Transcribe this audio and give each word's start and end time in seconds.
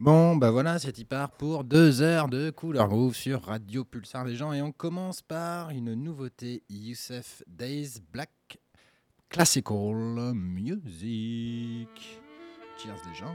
Bon, 0.00 0.34
bah 0.34 0.50
voilà, 0.50 0.80
c'est 0.80 0.98
y 0.98 1.04
part 1.04 1.30
pour 1.30 1.62
deux 1.62 2.02
heures 2.02 2.28
de 2.28 2.50
Couleur 2.50 2.88
Groove 2.88 3.14
sur 3.14 3.44
Radio 3.44 3.84
Pulsar 3.84 4.24
des 4.24 4.34
gens. 4.34 4.52
Et 4.52 4.60
on 4.60 4.72
commence 4.72 5.22
par 5.22 5.70
une 5.70 5.94
nouveauté 5.94 6.64
Youssef 6.68 7.44
Days 7.46 8.00
Black 8.12 8.58
Classical 9.28 10.32
Music. 10.34 11.88
Cheers 12.76 13.00
des 13.06 13.14
gens. 13.14 13.34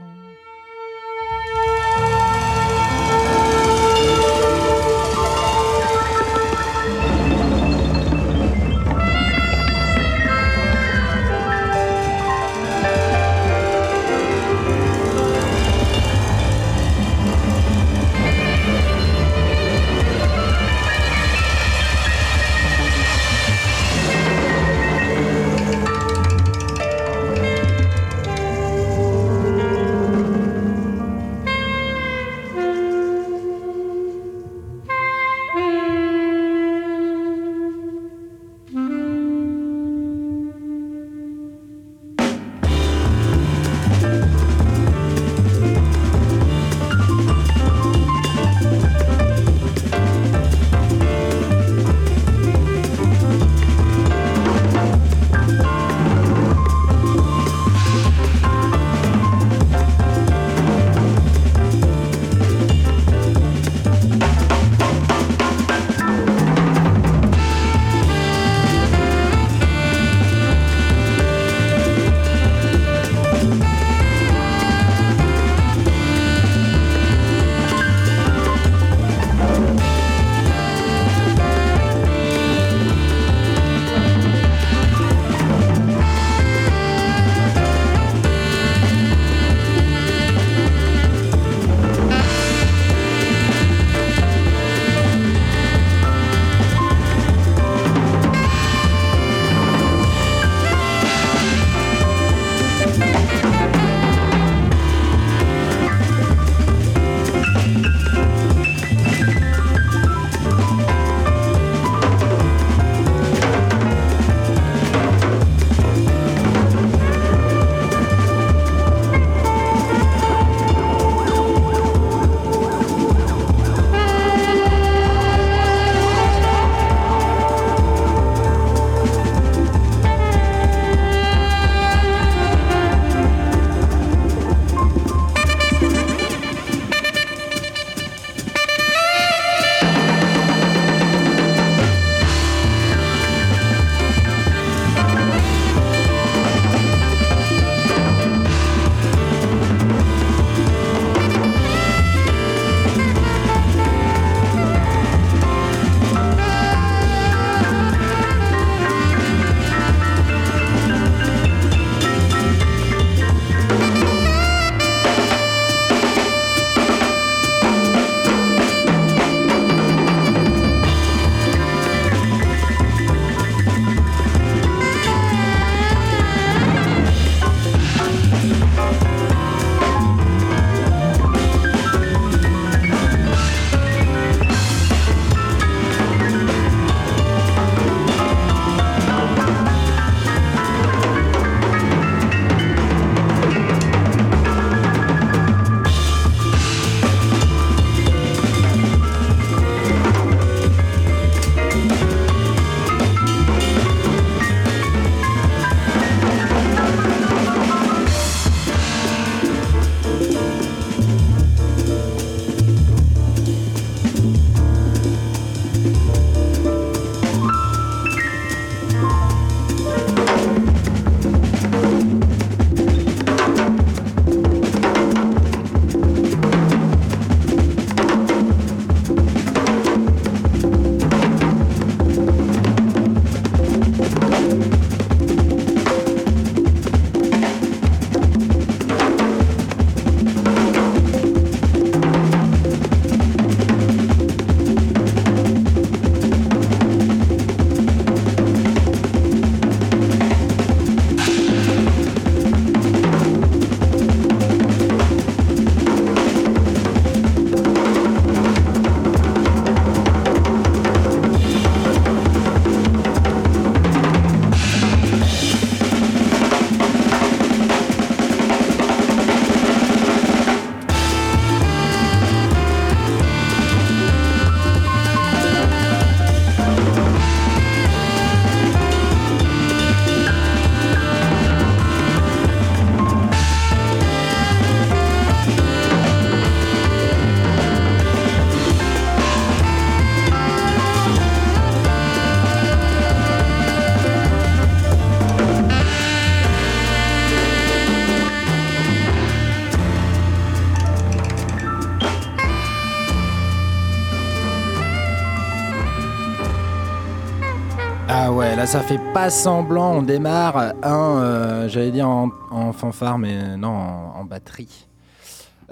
Là 308.60 308.66
ça 308.66 308.82
fait 308.82 309.00
pas 309.14 309.30
semblant, 309.30 309.92
on 309.94 310.02
démarre 310.02 310.74
un, 310.82 311.22
euh, 311.22 311.68
j'allais 311.70 311.90
dire 311.90 312.06
en, 312.06 312.28
en 312.50 312.74
fanfare, 312.74 313.16
mais 313.16 313.56
non, 313.56 313.68
en, 313.70 314.16
en 314.20 314.24
batterie. 314.26 314.86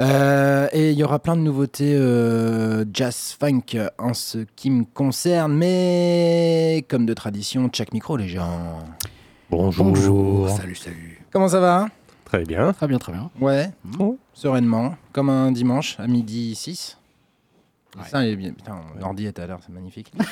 Euh, 0.00 0.69
et 0.73 0.93
il 0.93 0.99
y 0.99 1.05
aura 1.05 1.19
plein 1.19 1.37
de 1.37 1.43
nouveautés 1.43 1.94
euh, 1.94 2.87
jazz 2.90 3.37
funk 3.38 3.76
en 3.99 4.14
ce 4.14 4.38
qui 4.56 4.70
me 4.70 4.85
concerne, 4.85 5.52
mais 5.52 6.87
comme 6.88 7.05
de 7.05 7.12
tradition, 7.12 7.69
check 7.69 7.93
micro 7.93 8.17
les 8.17 8.29
gens. 8.29 8.79
Bonjour. 9.50 9.85
Bonjour. 9.85 10.49
Salut, 10.49 10.75
salut. 10.75 11.20
Comment 11.31 11.49
ça 11.49 11.61
va? 11.61 11.88
Très 12.25 12.44
bien. 12.44 12.73
Très 12.73 12.88
bien, 12.88 12.96
très 12.96 13.12
bien. 13.12 13.31
Ouais, 13.38 13.70
sereinement, 14.32 14.94
comme 15.12 15.29
un 15.29 15.52
dimanche 15.52 16.00
à 16.00 16.06
midi 16.06 16.55
6. 16.55 16.98
Ouais. 17.99 18.09
Ça, 18.09 18.25
il 18.25 18.31
est 18.33 18.37
bien. 18.37 18.53
Putain, 18.53 18.77
l'ordi 19.00 19.27
est 19.27 19.39
à 19.39 19.47
l'heure, 19.47 19.61
c'est 19.65 19.73
magnifique. 19.73 20.12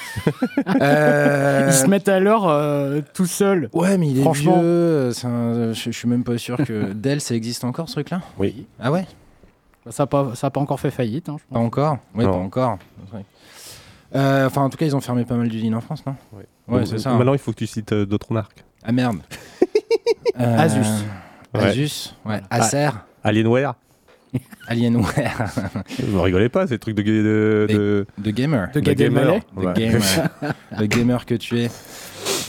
Euh, 0.80 1.66
Ils 1.68 1.72
se 1.72 1.86
mettent 1.86 2.08
à 2.08 2.18
l'heure 2.20 2.46
euh, 2.48 3.00
tout 3.14 3.26
seuls. 3.26 3.68
Ouais, 3.72 3.96
mais 3.98 4.08
il 4.08 4.18
est 4.18 4.22
Franchement. 4.22 4.58
vieux. 4.60 5.10
un- 5.24 5.72
je, 5.72 5.90
suis 5.90 6.08
même 6.08 6.24
pas 6.24 6.38
sûr 6.38 6.56
que 6.58 6.92
Dell, 6.94 7.20
ça 7.20 7.34
existe 7.34 7.64
encore 7.64 7.88
ce 7.88 7.94
truc-là? 7.94 8.20
Oui. 8.38 8.66
Ah 8.80 8.90
ouais? 8.90 9.06
Ça 9.90 10.02
n'a 10.02 10.06
pas, 10.08 10.34
ça 10.34 10.48
a 10.48 10.50
pas 10.50 10.60
encore 10.60 10.80
fait 10.80 10.90
faillite. 10.90 11.28
hein, 11.28 11.36
je 11.38 11.44
Pas 11.44 11.54
pense. 11.60 11.66
encore? 11.66 11.98
Oui, 12.14 12.24
pas 12.24 12.30
encore. 12.32 12.78
Euh, 14.14 14.46
Enfin, 14.46 14.62
en 14.62 14.70
tout 14.70 14.76
cas, 14.76 14.86
ils 14.86 14.96
ont 14.96 15.00
fermé 15.00 15.24
pas 15.24 15.34
mal 15.36 15.48
d'usines 15.48 15.74
en 15.74 15.80
France, 15.80 16.04
non? 16.06 16.14
Ouais. 16.32 16.46
Ouais, 16.68 16.86
c'est 16.86 16.98
ça. 16.98 17.10
hein. 17.10 17.18
Maintenant, 17.18 17.32
il 17.34 17.38
faut 17.38 17.52
que 17.52 17.58
tu 17.58 17.66
cites 17.66 17.92
euh, 17.92 18.06
d'autres 18.06 18.32
marques. 18.32 18.64
Ah 18.84 18.92
merde. 18.92 19.18
Euh, 20.38 20.58
Asus. 20.58 20.78
Ouais. 21.54 21.62
Asus, 21.62 22.14
ouais. 22.26 22.42
Acer, 22.50 22.90
Alienware. 23.24 23.74
Alienware, 24.68 25.50
Vous 26.02 26.20
rigolez 26.22 26.48
pas, 26.48 26.66
c'est 26.66 26.74
le 26.74 26.78
truc 26.78 26.96
de, 26.96 27.02
de, 27.02 27.66
de, 27.68 28.06
de 28.18 28.30
gamer. 28.30 28.70
De 28.72 28.80
Ouais. 29.56 29.72
gamer. 29.74 30.02
le 30.80 30.86
gamer 30.86 31.24
que 31.26 31.34
tu 31.34 31.60
es. 31.60 31.70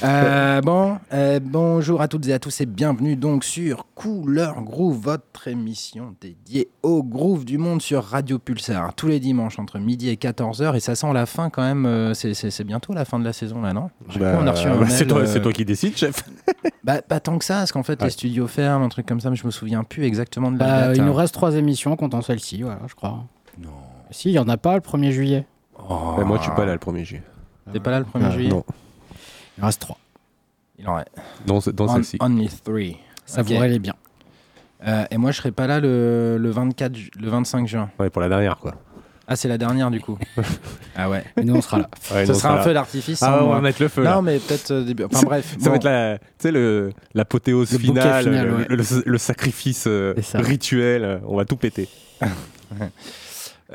Euh, 0.03 0.61
bon, 0.61 0.99
euh, 1.11 1.39
bonjour 1.41 2.01
à 2.01 2.07
toutes 2.07 2.27
et 2.27 2.33
à 2.33 2.37
tous 2.37 2.61
et 2.61 2.67
bienvenue 2.67 3.15
donc 3.15 3.43
sur 3.43 3.87
Couleur 3.95 4.61
Groove, 4.61 4.97
votre 5.01 5.47
émission 5.47 6.13
dédiée 6.21 6.69
au 6.83 7.01
groove 7.01 7.45
du 7.45 7.57
monde 7.57 7.81
sur 7.81 8.03
Radio 8.03 8.37
Pulsar, 8.37 8.93
tous 8.93 9.07
les 9.07 9.19
dimanches 9.19 9.57
entre 9.57 9.79
midi 9.79 10.09
et 10.09 10.15
14h 10.15 10.75
et 10.75 10.79
ça 10.79 10.93
sent 10.93 11.11
la 11.13 11.25
fin 11.25 11.49
quand 11.49 11.63
même, 11.63 11.87
euh, 11.87 12.13
c'est- 12.13 12.35
c'est 12.35 12.51
c'est 12.51 12.63
bientôt 12.63 12.93
la 12.93 13.05
fin 13.05 13.17
de 13.17 13.23
la 13.23 13.33
saison 13.33 13.61
là, 13.63 13.73
non? 13.73 13.89
Je 14.07 14.13
sais 14.13 14.19
Bah, 14.19 14.33
pas, 14.33 14.39
on 14.43 14.45
a 14.47 14.51
reçu 14.51 14.67
un 14.67 14.75
bah, 14.75 14.81
mail, 14.81 14.91
c'est 14.91 15.07
toi, 15.07 15.21
euh, 15.21 15.51
qui 15.51 15.65
décides, 15.65 15.97
chef. 15.97 16.23
bah, 16.83 17.01
pas 17.01 17.19
tant 17.19 17.39
que 17.39 17.45
ça, 17.45 17.55
parce 17.55 17.71
qu'en 17.71 17.83
fait 17.83 17.99
Ouais. 17.99 18.07
les 18.07 18.11
studios 18.11 18.45
ferment, 18.47 18.85
un 18.85 18.89
truc 18.89 19.07
comme 19.07 19.19
ça, 19.19 19.31
mais 19.31 19.35
je 19.35 19.45
me 19.47 19.51
souviens 19.51 19.83
plus 19.83 20.03
exactement 20.05 20.51
de 20.51 20.59
la 20.59 20.65
Bah, 20.65 20.87
date. 20.89 20.97
il 20.97 21.05
nous 21.05 21.13
reste 21.13 21.33
trois 21.33 21.55
émissions 21.55 21.95
comptant 21.95 22.21
celle-ci, 22.21 22.61
voilà, 22.61 22.81
je 22.87 22.93
crois. 22.93 23.23
Non. 23.59 23.69
Si, 24.11 24.29
il 24.29 24.33
n'y 24.33 24.39
en 24.39 24.47
a 24.47 24.57
pas 24.57 24.75
le 24.75 24.81
1er 24.81 25.11
juillet. 25.11 25.47
Oh. 25.89 26.13
Ouais, 26.19 26.23
moi, 26.23 26.37
je 26.37 26.43
suis 26.43 26.51
pas 26.51 26.65
là 26.65 26.73
le 26.73 26.79
1er 26.79 27.03
juillet. 27.03 27.23
T'es 27.73 27.79
pas 27.79 27.91
là 27.91 27.99
le 27.99 28.05
1er 28.05 28.25
Euh, 28.25 28.31
juillet? 28.31 28.49
Non, 28.49 28.63
Il 29.57 29.63
en 29.63 29.67
reste 29.67 29.81
trois. 29.81 29.97
Il 30.79 30.87
en 30.87 30.95
reste. 30.95 31.09
dans, 31.45 31.59
ce- 31.61 31.69
dans 31.71 31.85
On- 31.85 31.95
celle-ci. 31.95 32.17
only 32.19 32.49
three. 32.63 32.97
Ça 33.25 33.41
Ok. 33.41 33.47
pourrait 33.47 33.69
les 33.69 33.79
bien. 33.79 33.93
Euh, 34.87 35.05
et 35.09 35.17
moi, 35.17 35.31
je 35.31 35.37
serai 35.37 35.51
pas 35.51 35.65
là 35.67 35.79
le, 35.79 36.37
le 36.39 36.49
24, 36.51 36.95
ju- 36.95 37.09
le 37.19 37.29
25 37.29 37.67
juin. 37.67 37.89
Ouais, 37.99 38.09
pour 38.11 38.21
la 38.21 38.29
dernière, 38.29 38.57
quoi. 38.57 38.75
Ah, 39.29 39.35
c'est 39.35 39.47
la 39.49 39.57
dernière 39.57 39.91
du 39.91 39.99
coup. 39.99 40.17
ah 40.95 41.09
ouais. 41.09 41.25
Et 41.35 41.43
nous, 41.43 41.55
on 41.55 41.61
sera 41.61 41.79
là. 41.79 41.89
Ouais, 42.13 42.25
Ce 42.25 42.31
non, 42.31 42.37
sera 42.37 42.59
un 42.59 42.63
feu 42.63 42.73
d'artifice. 42.73 43.21
Ah, 43.23 43.25
sans 43.25 43.39
on 43.41 43.45
moi. 43.47 43.55
va 43.55 43.61
mettre 43.61 43.81
le 43.81 43.87
feu, 43.89 44.03
Non, 44.03 44.09
là. 44.09 44.21
mais 44.21 44.39
peut-être 44.39 44.71
euh, 44.71 44.83
début. 44.85 45.03
Enfin 45.03 45.21
bref. 45.25 45.55
Ça 45.59 45.65
bon. 45.65 45.69
va 45.71 45.75
être 45.77 45.83
la, 45.83 46.17
tu 46.19 46.25
sais, 46.37 46.51
le, 46.51 46.93
l'apothéose 47.13 47.71
Le 47.73 47.77
bouquet 47.79 47.99
finale, 48.01 48.23
final, 48.23 48.47
le, 48.47 48.55
ouais. 48.55 48.65
le- 48.69 49.03
le 49.05 49.17
sacrifice 49.17 49.83
euh, 49.87 50.13
C'est 50.17 50.21
ça. 50.23 50.37
rituel. 50.39 51.03
euh, 51.03 51.17
On 51.27 51.35
va 51.35 51.43
tout 51.45 51.57
péter. 51.57 51.89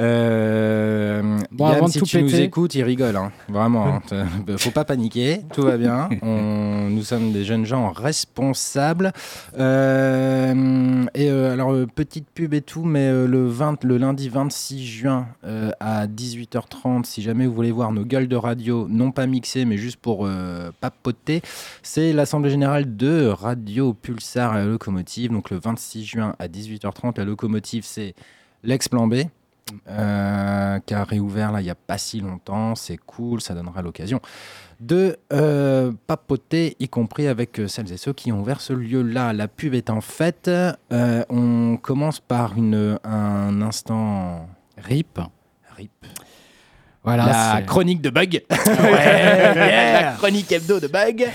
Euh, 0.01 1.39
Bon, 1.51 1.67
Yann, 1.67 1.77
avant 1.77 1.87
de 1.87 1.93
si 1.93 1.99
tout 1.99 2.07
tu 2.07 2.23
nous 2.23 2.35
écoutes, 2.41 2.75
il 2.75 2.83
rigole. 2.83 3.17
hein. 3.17 3.31
Vraiment. 3.49 4.01
hein. 4.13 4.27
Faut 4.57 4.71
pas 4.71 4.85
paniquer. 4.85 5.41
Tout 5.53 5.63
va 5.63 5.77
bien. 5.77 6.09
On- 6.23 6.89
nous 6.89 7.03
sommes 7.03 7.33
des 7.33 7.45
jeunes 7.45 7.65
gens 7.67 7.91
responsables. 7.93 9.13
Euh, 9.59 11.05
et 11.15 11.31
euh, 11.31 11.53
alors, 11.53 11.75
petite 11.95 12.27
pub 12.35 12.55
et 12.55 12.61
tout, 12.63 12.85
mais 12.85 13.11
le, 13.27 13.47
20, 13.47 13.85
le 13.85 13.99
lundi 13.99 14.29
26 14.29 14.85
juin 14.87 15.29
à 15.81 16.07
18h30, 16.07 17.05
si 17.05 17.23
jamais 17.23 17.47
vous 17.47 17.55
voulez 17.55 17.71
voir 17.71 17.93
nos 17.93 18.05
gueules 18.05 18.29
de 18.29 18.37
radio, 18.37 18.87
non 18.89 19.11
pas 19.13 19.27
mixées, 19.27 19.65
mais 19.65 19.77
juste 19.77 19.97
pour 19.99 20.29
papoter, 20.81 21.43
c'est 21.83 22.13
l'Assemblée 22.13 22.51
Générale 22.51 22.97
de 22.97 23.27
Radio 23.27 23.93
Pulsar 23.95 24.53
à 24.53 24.59
la 24.59 24.65
locomotive. 24.65 25.31
Donc 25.33 25.51
le 25.51 25.59
26 25.59 26.05
juin 26.05 26.35
à 26.39 26.49
18h30, 26.49 27.19
la 27.19 27.25
locomotive, 27.25 27.85
c'est 27.85 28.15
l'ex-plan 28.65 29.07
B. 29.07 29.15
euh, 29.89 30.79
qui 30.81 30.95
a 30.95 31.05
réouvert 31.05 31.53
là 31.53 31.61
il 31.61 31.65
n'y 31.65 31.71
a 31.71 31.75
pas 31.75 31.99
si 31.99 32.21
longtemps, 32.21 32.75
c'est 32.75 32.97
cool, 32.97 33.41
ça 33.41 33.55
donnera 33.55 33.83
l'occasion 33.83 34.21
de 34.83 35.17
euh, 35.33 35.93
papoter, 36.09 36.77
y 36.81 36.89
compris 36.89 37.29
avec 37.29 37.61
euh, 37.61 37.69
celles 37.69 37.93
et 37.93 37.97
ceux 37.97 38.13
qui 38.13 38.33
ont 38.33 38.41
ouvert 38.41 38.61
ce 38.61 38.73
lieu-là. 38.73 39.33
La 39.33 39.47
pub 39.47 39.75
est 39.75 39.91
en 39.91 40.01
fait, 40.01 40.49
euh, 40.49 41.25
on 41.31 41.77
commence 41.77 42.19
par 42.19 42.57
une, 42.57 42.99
un 43.05 43.63
instant 43.63 44.49
RIP. 44.77 45.21
rip. 45.77 45.91
Voilà. 47.05 47.55
la 47.55 47.63
chronique 47.63 48.01
de 48.01 48.11
bug. 48.11 48.43
Ouais, 48.51 48.57
yeah. 48.77 50.03
La 50.03 50.13
chronique 50.13 50.51
hebdo 50.53 50.79
de 50.81 50.87
bug. 50.87 51.29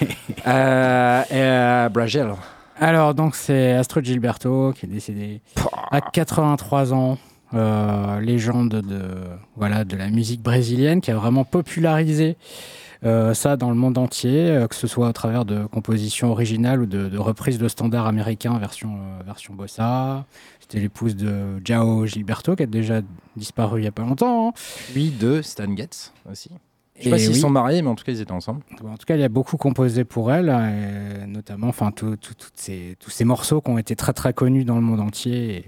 euh, 0.46 1.22
et, 1.22 1.26
euh, 1.32 1.88
Bragel. 1.88 2.32
Alors, 2.80 3.14
donc, 3.14 3.36
c'est 3.36 3.72
Astrid 3.72 4.04
Gilberto 4.04 4.72
qui 4.72 4.86
est 4.86 4.88
décédé 4.88 5.40
à 5.90 6.00
83 6.00 6.92
ans. 6.92 7.18
Euh, 7.54 8.20
légende 8.20 8.70
de, 8.70 9.02
voilà, 9.56 9.84
de 9.84 9.96
la 9.96 10.08
musique 10.08 10.42
brésilienne 10.42 11.00
qui 11.00 11.10
a 11.10 11.16
vraiment 11.16 11.44
popularisé 11.44 12.36
euh, 13.04 13.34
ça 13.34 13.56
dans 13.56 13.68
le 13.70 13.74
monde 13.76 13.98
entier, 13.98 14.48
euh, 14.50 14.68
que 14.68 14.76
ce 14.76 14.86
soit 14.86 15.08
à 15.08 15.12
travers 15.12 15.44
de 15.44 15.66
compositions 15.66 16.30
originales 16.30 16.82
ou 16.82 16.86
de, 16.86 17.08
de 17.08 17.18
reprises 17.18 17.58
de 17.58 17.66
standards 17.68 18.06
américains 18.06 18.56
version, 18.58 18.94
euh, 18.96 19.22
version 19.24 19.54
bossa. 19.54 20.24
C'était 20.60 20.78
l'épouse 20.78 21.16
de 21.16 21.60
Jao 21.64 22.06
Gilberto 22.06 22.54
qui 22.54 22.62
a 22.62 22.66
déjà 22.66 23.00
disparu 23.36 23.80
il 23.80 23.82
n'y 23.82 23.88
a 23.88 23.92
pas 23.92 24.02
longtemps. 24.02 24.48
hein. 24.50 24.52
Puis 24.92 25.10
de 25.10 25.42
Stan 25.42 25.74
Getz 25.76 26.12
aussi. 26.30 26.50
Je 26.96 27.02
sais 27.02 27.08
Et 27.08 27.10
pas 27.10 27.18
s'ils 27.18 27.30
oui. 27.30 27.40
sont 27.40 27.50
mariés, 27.50 27.82
mais 27.82 27.88
en 27.88 27.96
tout 27.96 28.04
cas, 28.04 28.12
ils 28.12 28.20
étaient 28.20 28.30
ensemble. 28.30 28.60
En 28.84 28.96
tout 28.96 29.06
cas, 29.06 29.16
il 29.16 29.22
a 29.24 29.28
beaucoup 29.28 29.56
composé 29.56 30.04
pour 30.04 30.30
elle, 30.30 30.48
et 30.50 31.26
notamment 31.26 31.66
enfin, 31.68 31.90
tout- 31.90 32.16
ces- 32.54 32.96
tous 33.00 33.10
ces 33.10 33.24
morceaux 33.24 33.60
qui 33.60 33.70
ont 33.70 33.78
été 33.78 33.96
très 33.96 34.12
très 34.12 34.32
connus 34.32 34.64
dans 34.64 34.76
le 34.76 34.82
monde 34.82 35.00
entier. 35.00 35.56
Et, 35.56 35.64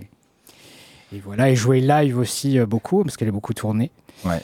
et 1.12 1.20
voilà, 1.24 1.50
et 1.50 1.56
joué 1.56 1.80
live 1.80 2.18
aussi 2.18 2.58
euh, 2.58 2.66
beaucoup, 2.66 3.02
parce 3.04 3.16
qu'elle 3.16 3.28
a 3.28 3.32
beaucoup 3.32 3.54
tourné. 3.54 3.90
Ouais. 4.24 4.40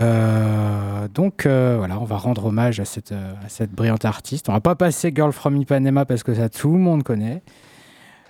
Euh, 0.00 1.08
donc 1.12 1.46
euh, 1.46 1.74
voilà, 1.78 1.98
on 1.98 2.04
va 2.04 2.16
rendre 2.16 2.46
hommage 2.46 2.78
à 2.80 2.84
cette, 2.84 3.12
euh, 3.12 3.32
à 3.44 3.48
cette 3.48 3.72
brillante 3.72 4.04
artiste. 4.04 4.48
On 4.48 4.52
va 4.52 4.60
pas 4.60 4.74
passer 4.76 5.12
Girl 5.14 5.32
from 5.32 5.56
Ipanema 5.56 6.04
parce 6.04 6.22
que 6.22 6.32
ça 6.34 6.48
tout 6.48 6.72
le 6.72 6.78
monde 6.78 7.02
connaît. 7.02 7.42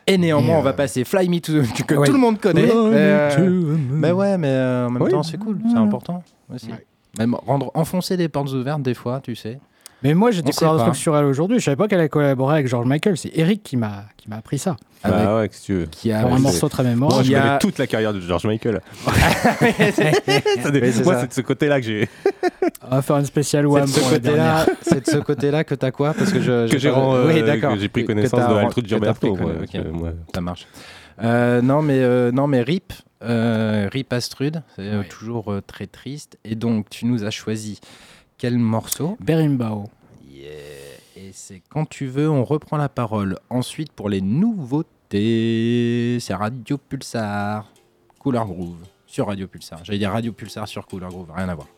Et 0.06 0.16
néanmoins, 0.16 0.54
Et, 0.54 0.58
on 0.58 0.62
va 0.62 0.72
passer 0.72 1.04
Fly 1.04 1.28
Me 1.28 1.38
to 1.40 1.52
the... 1.62 1.86
que 1.86 1.94
Ouais. 1.94 2.06
tout 2.06 2.12
le 2.14 2.18
monde 2.18 2.40
connaît. 2.40 2.66
Mais 3.90 4.10
ouais, 4.10 4.38
mais 4.38 4.48
en 4.86 4.90
même 4.90 5.02
Oui. 5.02 5.10
temps, 5.10 5.22
c'est 5.22 5.36
cool, 5.38 5.58
c'est 5.70 5.76
important 5.76 6.22
aussi. 6.52 6.70
Ouais. 6.70 6.86
Même 7.18 7.34
rendre 7.34 7.70
enfoncer 7.74 8.16
des 8.16 8.28
portes 8.28 8.50
ouvertes 8.52 8.82
des 8.82 8.94
fois, 8.94 9.20
tu 9.20 9.34
sais. 9.36 9.58
Mais 10.02 10.14
moi, 10.14 10.30
j'ai 10.30 10.40
découvert 10.40 10.78
truc 10.78 10.96
sur 10.96 11.14
elle 11.16 11.26
aujourd'hui. 11.26 11.58
Je 11.58 11.64
savais 11.64 11.76
pas 11.76 11.86
qu'elle 11.88 12.00
a 12.00 12.08
collaboré 12.08 12.54
avec 12.54 12.68
George 12.68 12.86
Michael. 12.86 13.18
C'est 13.18 13.32
Eric 13.34 13.62
qui 13.62 13.76
m'a 13.76 14.04
qui 14.16 14.30
m'a 14.30 14.36
appris 14.36 14.58
ça. 14.58 14.76
Avec- 15.02 15.18
Bah 15.18 15.36
ouais, 15.38 15.48
qu'est-ce 15.48 15.60
que 15.62 15.66
tu 15.66 15.74
veux. 15.74 15.86
qui 15.86 16.12
a 16.12 16.26
un 16.26 16.36
c'est- 16.36 16.42
morceau 16.42 16.68
très 16.68 16.82
mémorable. 16.84 17.14
Moi, 17.14 17.22
je 17.24 17.34
a- 17.34 17.40
connais 17.40 17.58
toute 17.60 17.78
la 17.78 17.86
carrière 17.86 18.12
de 18.12 18.20
George 18.20 18.46
Michael. 18.46 18.80
Ça 20.62 20.70
dé- 20.70 20.80
Oui, 20.82 20.92
c'est 20.92 21.04
Moi, 21.04 21.20
c'est 21.20 21.28
de 21.28 21.32
ce 21.32 21.40
côté-là 21.40 21.80
que 21.80 21.86
j'ai 21.86 22.08
On 22.82 22.96
va 22.96 23.02
faire 23.02 23.16
une 23.16 23.24
spéciale 23.24 23.64
C'est 23.64 23.70
Wham 23.70 23.84
de 23.86 23.90
ce 23.90 24.10
côté-là, 24.10 24.66
c'est 24.82 25.06
de 25.06 25.10
ce 25.10 25.16
côté-là 25.18 25.64
que 25.64 25.74
t'as 25.74 25.90
quoi? 25.90 26.12
Parce 26.14 26.32
que 26.32 26.40
je, 26.40 26.68
que 26.68 26.78
j'ai 26.78 26.90
pas- 26.90 26.96
ren- 26.96 27.26
oui, 27.26 27.40
euh, 27.40 27.46
d'accord. 27.46 27.76
j'ai 27.78 27.88
pris 27.88 28.04
connaissance 28.04 28.40
de 28.40 28.44
t'as- 28.46 28.58
Altrud 28.60 28.84
que 28.84 28.90
t'as 28.90 28.96
Gilberto. 28.96 29.36
moi- 29.92 30.10
Ça 30.34 30.40
marche. 30.40 30.66
Euh, 31.22 31.60
non, 31.62 31.82
mais 31.82 31.98
euh, 31.98 32.30
non, 32.32 32.46
mais 32.46 32.62
Rip, 32.62 32.92
euh, 33.22 33.88
Rip 33.92 34.12
Astrud, 34.12 34.62
c'est 34.76 34.82
euh, 34.82 34.98
Ouais. 35.00 35.04
toujours 35.08 35.52
euh, 35.52 35.60
très 35.66 35.86
triste. 35.86 36.38
Et 36.44 36.54
donc, 36.54 36.88
tu 36.90 37.04
nous 37.06 37.24
as 37.24 37.30
choisi 37.30 37.78
quel 38.38 38.58
morceau? 38.58 39.16
Berimbau. 39.20 39.84
Et 41.30 41.32
c'est 41.32 41.62
quand 41.68 41.88
tu 41.88 42.06
veux, 42.08 42.28
on 42.28 42.42
reprend 42.42 42.76
la 42.76 42.88
parole. 42.88 43.38
Ensuite, 43.50 43.92
pour 43.92 44.08
les 44.08 44.20
nouveautés, 44.20 46.18
c'est 46.18 46.34
Radio 46.34 46.76
Pulsar, 46.76 47.72
Couleur 48.18 48.46
Groove 48.46 48.82
sur 49.06 49.28
Radio 49.28 49.46
Pulsar. 49.46 49.84
J'allais 49.84 50.00
dire 50.00 50.10
Radio 50.10 50.32
Pulsar 50.32 50.66
sur 50.66 50.88
Couleur 50.88 51.10
Groove, 51.10 51.30
rien 51.30 51.48
à 51.48 51.54
voir. 51.54 51.68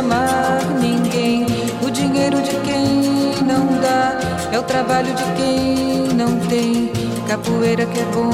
Amar 0.00 0.64
ninguém. 0.80 1.46
O 1.82 1.90
dinheiro 1.90 2.40
de 2.42 2.56
quem 2.60 3.34
não 3.44 3.66
dá 3.80 4.18
é 4.50 4.58
o 4.58 4.62
trabalho 4.62 5.12
de 5.14 5.24
quem 5.36 6.08
não 6.14 6.38
tem. 6.48 6.90
Capoeira 7.28 7.86
que 7.86 8.00
é 8.00 8.04
bom, 8.06 8.30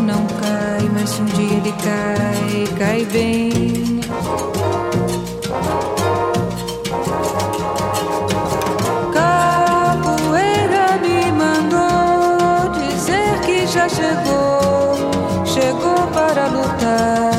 não 0.00 0.26
cai, 0.40 0.88
mas 0.92 1.10
se 1.10 1.22
um 1.22 1.26
dia 1.26 1.56
ele 1.58 1.72
cai, 1.72 2.64
cai 2.78 3.04
bem. 3.04 4.00
Capoeira 9.12 10.98
me 11.02 11.30
mandou 11.32 12.70
dizer 12.80 13.38
que 13.44 13.66
já 13.66 13.88
chegou, 13.88 15.44
chegou 15.44 16.06
para 16.12 16.46
lutar. 16.48 17.31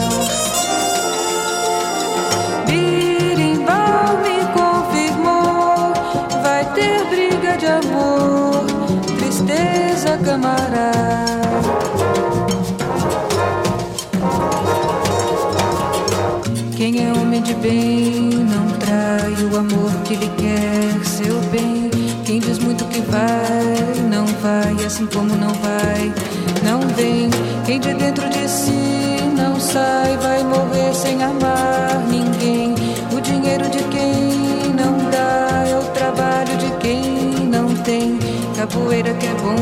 Bem 17.64 18.30
não 18.52 18.68
trai 18.78 19.34
o 19.50 19.58
amor 19.58 19.90
que 20.04 20.18
lhe 20.18 20.30
quer 20.38 21.06
seu 21.06 21.40
bem. 21.50 21.90
Quem 22.26 22.40
diz 22.40 22.60
muito 22.60 22.84
que 22.86 23.00
vai, 23.02 24.04
não 24.10 24.26
vai, 24.44 24.86
assim 24.86 25.06
como 25.06 25.34
não 25.38 25.54
vai, 25.54 26.14
não 26.62 26.82
vem. 26.90 27.30
Quem 27.66 27.80
de 27.80 27.94
dentro 27.94 28.30
de 28.30 28.50
si 28.50 29.22
não 29.38 29.58
sai, 29.60 30.18
vai 30.18 30.44
morrer 30.44 30.94
sem 30.94 31.24
amar 31.24 32.04
ninguém. 32.10 32.76
O 33.16 33.22
dinheiro 33.22 33.70
de 33.70 33.82
quem 33.84 34.74
não 34.76 35.10
dá 35.10 35.64
é 35.66 35.80
o 35.80 35.84
trabalho 35.94 36.58
de 36.58 36.70
quem 36.82 37.48
não 37.48 37.74
tem. 37.78 38.20
Capoeira 38.58 39.14
que 39.14 39.26
é 39.26 39.34
bom 39.36 39.56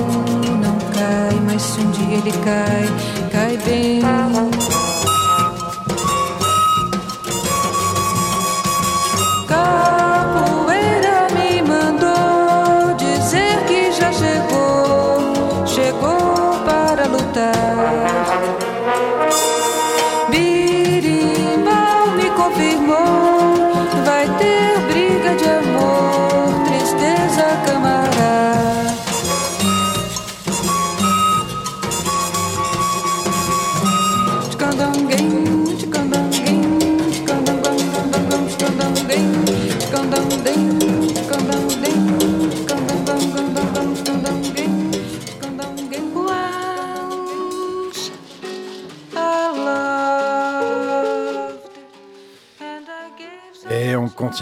não 0.59 0.77
cai, 0.91 1.39
mas 1.45 1.61
se 1.61 1.79
um 1.79 1.91
dia 1.91 2.17
ele 2.17 2.31
cai, 2.43 3.29
cai 3.31 3.57
bem. 3.57 4.50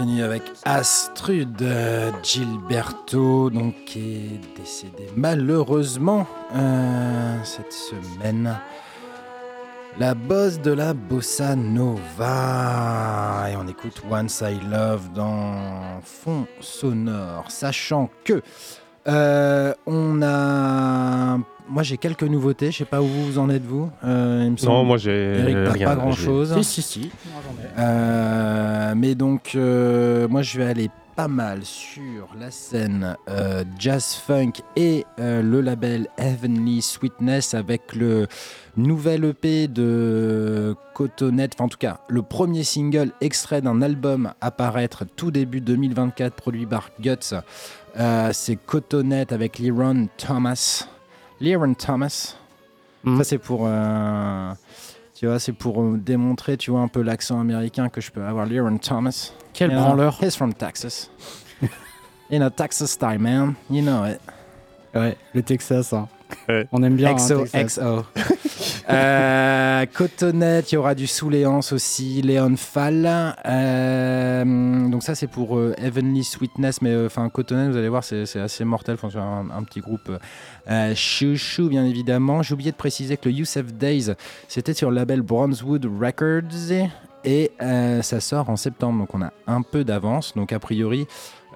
Avec 0.00 0.42
Astrud 0.64 1.60
euh, 1.60 2.10
Gilberto, 2.22 3.50
donc 3.50 3.74
qui 3.84 4.16
est 4.16 4.56
décédé 4.56 5.10
malheureusement 5.14 6.26
euh, 6.54 7.36
cette 7.44 7.72
semaine. 7.72 8.58
La 9.98 10.14
boss 10.14 10.58
de 10.58 10.72
la 10.72 10.94
bossa 10.94 11.54
nova. 11.54 13.48
Et 13.50 13.56
on 13.56 13.68
écoute 13.68 14.02
Once 14.10 14.42
I 14.42 14.58
Love 14.70 15.12
dans 15.12 16.00
fond 16.02 16.46
sonore, 16.60 17.50
sachant 17.50 18.08
que 18.24 18.40
euh, 19.06 19.74
on 19.86 20.22
a. 20.22 21.38
Moi 21.70 21.84
j'ai 21.84 21.96
quelques 21.98 22.24
nouveautés, 22.24 22.72
je 22.72 22.78
sais 22.78 22.84
pas 22.84 23.00
où 23.00 23.06
vous 23.06 23.38
en 23.38 23.48
êtes 23.48 23.64
vous. 23.64 23.88
Euh, 24.04 24.42
il 24.44 24.50
me 24.52 24.66
Non, 24.66 24.82
moi 24.84 24.96
j'ai 24.96 25.36
rien. 25.72 25.86
pas 25.86 25.94
grand 25.94 26.12
chose. 26.12 26.52
Si, 26.62 26.64
si, 26.64 26.82
si. 26.82 27.10
Euh, 27.78 28.94
mais 28.96 29.14
donc, 29.14 29.52
euh, 29.54 30.26
moi, 30.28 30.42
je 30.42 30.58
vais 30.58 30.66
aller 30.66 30.90
pas 31.16 31.28
mal 31.28 31.64
sur 31.64 32.28
la 32.38 32.50
scène 32.50 33.16
euh, 33.28 33.64
jazz 33.78 34.14
funk 34.26 34.52
et 34.76 35.04
euh, 35.18 35.42
le 35.42 35.60
label 35.60 36.08
Heavenly 36.16 36.80
Sweetness 36.82 37.54
avec 37.54 37.94
le 37.94 38.26
nouvel 38.76 39.24
EP 39.24 39.68
de 39.68 40.74
Cotonette, 40.94 41.52
enfin 41.56 41.64
en 41.64 41.68
tout 41.68 41.78
cas 41.78 42.00
le 42.08 42.22
premier 42.22 42.62
single 42.64 43.10
extrait 43.20 43.60
d'un 43.60 43.82
album 43.82 44.32
à 44.40 44.50
paraître 44.50 45.04
tout 45.16 45.30
début 45.30 45.60
2024 45.60 46.34
produit 46.34 46.64
par 46.66 46.90
Guts. 47.00 47.34
Euh, 47.98 48.30
c'est 48.32 48.56
Cotonette 48.56 49.32
avec 49.32 49.58
Liron 49.58 50.08
Thomas. 50.16 50.86
Liron 51.40 51.74
Thomas. 51.74 52.36
Mhm. 53.04 53.18
Ça 53.18 53.24
c'est 53.24 53.38
pour 53.38 53.62
euh, 53.66 54.52
tu 55.14 55.26
vois, 55.26 55.38
c'est 55.38 55.52
pour 55.52 55.82
euh, 55.82 55.98
démontrer, 55.98 56.56
tu 56.56 56.70
vois, 56.70 56.80
un 56.80 56.88
peu 56.88 57.02
l'accent 57.02 57.38
américain 57.40 57.90
que 57.90 58.00
je 58.00 58.10
peux 58.10 58.22
avoir. 58.24 58.46
Liron 58.46 58.78
Thomas. 58.78 59.32
Quel 59.52 59.70
branleur. 59.70 60.18
He's 60.22 60.34
from 60.34 60.54
Texas. 60.54 61.10
you 62.30 62.38
know, 62.38 62.48
Texas 62.48 62.92
style, 62.92 63.18
man. 63.18 63.54
You 63.68 63.82
know 63.82 64.06
it. 64.06 64.18
Ouais, 64.94 65.16
le 65.34 65.42
Texas. 65.42 65.92
hein. 65.92 66.08
Ouais. 66.48 66.66
On 66.72 66.82
aime 66.82 66.96
bien. 66.96 67.10
hein, 67.10 67.14
XO, 67.16 67.44
Texas. 67.46 67.78
XO. 67.78 68.04
Euh, 68.90 69.84
il 69.88 70.74
y 70.74 70.76
aura 70.76 70.94
du 70.94 71.06
Sous-Léance 71.06 71.72
aussi, 71.72 72.22
Léon 72.22 72.56
Fall. 72.56 73.34
Euh, 73.46 74.88
donc 74.88 75.02
ça 75.02 75.14
c'est 75.14 75.26
pour 75.28 75.56
euh, 75.56 75.74
Heavenly 75.78 76.24
Sweetness, 76.24 76.82
mais 76.82 76.90
euh, 76.90 77.06
enfin 77.06 77.28
Cotonnette, 77.28 77.70
vous 77.70 77.76
allez 77.76 77.88
voir, 77.88 78.02
c'est 78.04 78.26
c'est 78.26 78.40
assez 78.40 78.64
mortel. 78.64 78.94
Enfin, 78.94 79.08
c'est 79.12 79.18
un, 79.18 79.46
un 79.56 79.62
petit 79.62 79.80
groupe 79.80 80.10
euh, 80.68 80.94
chouchou, 80.94 81.68
bien 81.68 81.84
évidemment. 81.84 82.42
J'ai 82.42 82.54
oublié 82.54 82.72
de 82.72 82.76
préciser 82.76 83.16
que 83.16 83.28
le 83.28 83.34
Youssef 83.36 83.72
Days, 83.72 84.12
c'était 84.48 84.74
sur 84.74 84.90
le 84.90 84.96
label 84.96 85.22
Bronzewood 85.22 85.86
Records 86.00 86.72
et 87.24 87.50
euh, 87.62 88.02
ça 88.02 88.20
sort 88.20 88.48
en 88.48 88.56
septembre, 88.56 88.98
donc 89.00 89.14
on 89.14 89.22
a 89.22 89.32
un 89.46 89.62
peu 89.62 89.84
d'avance. 89.84 90.34
Donc 90.34 90.52
a 90.52 90.58
priori, 90.58 91.06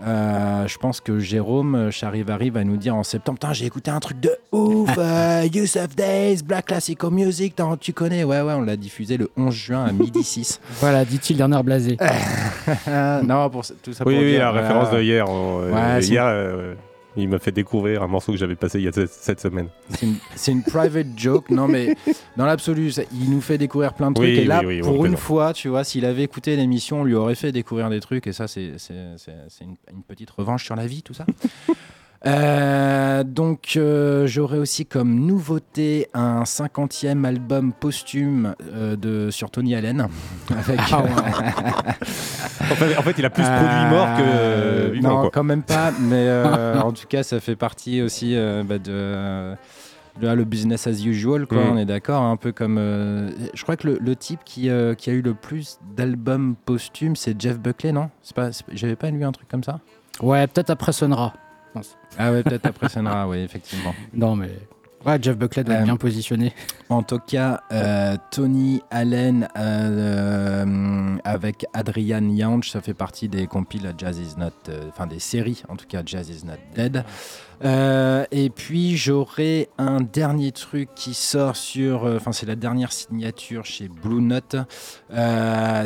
euh, 0.03 0.67
je 0.67 0.77
pense 0.79 1.01
que 1.01 1.19
Jérôme 1.19 1.75
euh, 1.77 1.91
Charivari 1.91 2.51
va 2.51 2.65
nous 2.65 2.77
dire 2.77 2.97
en 2.97 3.03
septembre 3.05 3.39
Putain, 3.39 3.53
j'ai 3.53 3.67
écouté 3.67 3.91
un 3.91 4.01
truc 4.01 4.19
de 4.21 4.31
ouf, 4.53 4.91
euh, 4.99 5.47
Youssef 5.53 5.95
Days, 5.95 6.43
Black 6.45 6.67
Classical 6.67 7.11
Music, 7.11 7.55
t'en- 7.57 7.77
tu 7.77 7.93
connais 7.93 8.25
Ouais, 8.25 8.41
ouais, 8.41 8.53
on 8.55 8.63
l'a 8.63 8.77
diffusé 8.77 9.17
le 9.17 9.31
11 9.37 9.55
juin 9.55 9.85
à 9.85 9.93
midi 9.93 10.23
6. 10.25 10.61
Voilà, 10.81 11.05
dit-il 11.05 11.37
d'un 11.37 11.53
air 11.53 11.63
blasé. 11.63 11.97
non, 13.25 13.49
pour, 13.51 13.63
tout 13.83 13.93
ça 13.93 14.05
Oui, 14.07 14.15
pour 14.15 14.23
oui, 14.25 14.31
dire, 14.33 14.41
la 14.41 14.51
référence 14.53 14.91
de 14.91 15.01
hier. 15.01 15.27
euh, 15.29 15.71
Ouais, 15.71 16.01
hier, 16.05 16.25
euh, 16.27 16.75
il 17.17 17.29
m'a 17.29 17.39
fait 17.39 17.53
découvrir 17.53 18.03
un 18.03 18.09
morceau 18.09 18.33
que 18.33 18.39
j'avais 18.39 18.57
passé 18.57 18.79
il 18.79 18.85
y 18.85 18.89
a 18.89 18.93
cette, 19.07 19.41
semaine. 19.41 19.69
C'est 19.91 20.07
une, 20.07 20.59
une 20.59 20.63
private 20.63 21.07
joke. 21.17 21.51
Non, 21.51 21.69
mais 21.69 21.97
dans 22.37 22.47
l'absolu, 22.47 22.93
il 23.13 23.31
nous 23.31 23.41
fait 23.41 23.59
découvrir 23.59 23.95
plein 23.95 24.11
de 24.11 24.15
trucs. 24.15 24.29
Oui, 24.29 24.39
et 24.39 24.45
là, 24.45 24.61
oui, 24.61 24.81
oui, 24.81 24.81
on 24.83 24.95
pour 24.95 25.07
une 25.07 25.17
fois, 25.17 25.53
tu 25.53 25.69
vois, 25.69 25.85
s'il 25.85 26.05
avait 26.05 26.25
écouté 26.25 26.57
l'émission, 26.57 27.03
on 27.03 27.05
lui 27.05 27.15
aurait 27.15 27.35
fait 27.35 27.53
découvrir 27.53 27.91
des 27.91 28.01
trucs. 28.01 28.27
Et 28.27 28.33
ça, 28.33 28.49
c'est 28.49 28.73
une 29.61 30.03
petite 30.07 30.31
revanche 30.31 30.65
sur 30.65 30.77
la 30.77 30.87
vie, 30.87 31.03
tout 31.03 31.15
ça. 31.15 31.27
Euh, 32.27 33.23
donc, 33.23 33.75
euh, 33.77 34.27
j'aurai 34.27 34.59
aussi 34.59 34.87
comme 34.87 35.15
nouveauté 35.27 36.09
un 36.15 36.45
50e 36.45 37.25
album 37.25 37.73
posthume 37.73 38.55
euh, 38.73 38.97
de, 38.97 39.31
sur 39.31 39.51
Tony 39.51 39.75
Allen. 39.75 40.09
Avec, 40.51 40.81
Ah 40.91 41.03
En 42.61 42.75
fait, 42.77 42.97
en 42.97 43.03
fait, 43.03 43.15
il 43.19 43.25
a 43.27 43.31
plus 43.31 43.43
produit 43.45 43.91
mort 43.91 44.17
que 44.17 44.23
Euh, 44.25 44.91
vivant. 44.95 45.09
non, 45.09 45.21
quoi. 45.23 45.31
quand 45.33 45.45
même 45.45 45.63
pas. 45.63 45.93
Mais 46.01 46.27
euh, 46.29 46.81
en 46.83 46.93
tout 46.93 47.07
cas, 47.07 47.23
ça 47.23 47.41
fait 47.41 47.57
partie 47.57 48.01
aussi 48.03 48.35
euh, 48.37 48.63
bah, 48.65 48.79
de. 48.79 49.55
Là, 50.25 50.37
le 50.37 50.45
business 50.45 50.87
as 50.87 51.05
usual, 51.05 51.45
quoi, 51.47 51.59
Mm. 51.65 51.71
on 51.73 51.77
est 51.77 51.85
d'accord, 51.85 52.23
un 52.23 52.37
peu 52.37 52.53
comme. 52.53 52.77
euh, 52.79 53.31
je 53.53 53.63
crois 53.65 53.77
que 53.77 53.89
le, 53.89 53.99
le 54.01 54.15
type 54.17 54.41
qui, 54.45 54.71
euh, 54.71 54.95
qui 54.95 55.11
a 55.11 55.13
eu 55.13 55.23
le 55.23 55.35
plus 55.35 55.79
d'albums 55.97 56.55
posthumes, 56.65 57.17
c'est 57.17 57.39
Jeff 57.41 57.59
Buckley, 57.59 57.91
non? 57.93 58.11
C'est 58.23 58.35
pas, 58.37 58.53
c'est- 58.53 58.65
J'avais 58.73 58.95
pas 58.97 59.11
lu 59.11 59.25
un 59.25 59.33
truc 59.33 59.49
comme 59.49 59.65
ça? 59.65 59.81
Ouais, 60.23 60.47
peut-être 60.47 60.71
après 60.71 60.93
Sonra. 60.93 61.33
Ah 62.19 62.31
ouais, 62.33 62.43
peut-être 62.43 62.67
après 62.67 62.89
Senra, 62.89 63.29
oui, 63.29 63.39
effectivement. 63.39 63.95
Non, 64.15 64.37
mais. 64.37 64.51
Ouais, 65.05 65.19
Jeff 65.21 65.37
Buckley 65.37 65.65
doit 65.65 65.75
être 65.75 65.81
Euh, 65.83 65.85
bien 65.85 65.97
positionné. 65.99 66.55
En 66.89 67.03
tout 67.03 67.19
cas, 67.19 67.61
euh, 67.73 68.17
Tony 68.31 68.81
Allen 68.91 69.49
euh, 69.59 71.17
avec 71.25 71.67
Adrian 71.75 72.27
Younge, 72.31 72.71
ça 72.71 72.81
fait 72.81 72.95
partie 72.95 73.29
des 73.29 73.47
compiles 73.47 73.93
Jazz 73.99 74.19
is 74.19 74.39
Not, 74.39 74.73
enfin 74.89 75.07
des 75.07 75.19
séries 75.19 75.63
en 75.69 75.77
tout 75.77 75.85
cas 75.87 76.01
Jazz 76.07 76.31
is 76.31 76.47
Not 76.47 76.55
Dead. 76.75 77.05
Et 78.33 78.49
puis 78.49 78.97
j'aurai 78.97 79.69
un 79.77 80.01
dernier 80.01 80.53
truc 80.53 80.89
qui 80.95 81.13
sort 81.13 81.57
sur, 81.57 82.05
enfin 82.05 82.33
c'est 82.33 82.47
la 82.47 82.57
dernière 82.57 82.93
signature 82.93 83.67
chez 83.67 83.89
Blue 83.89 84.23
Note, 84.23 84.57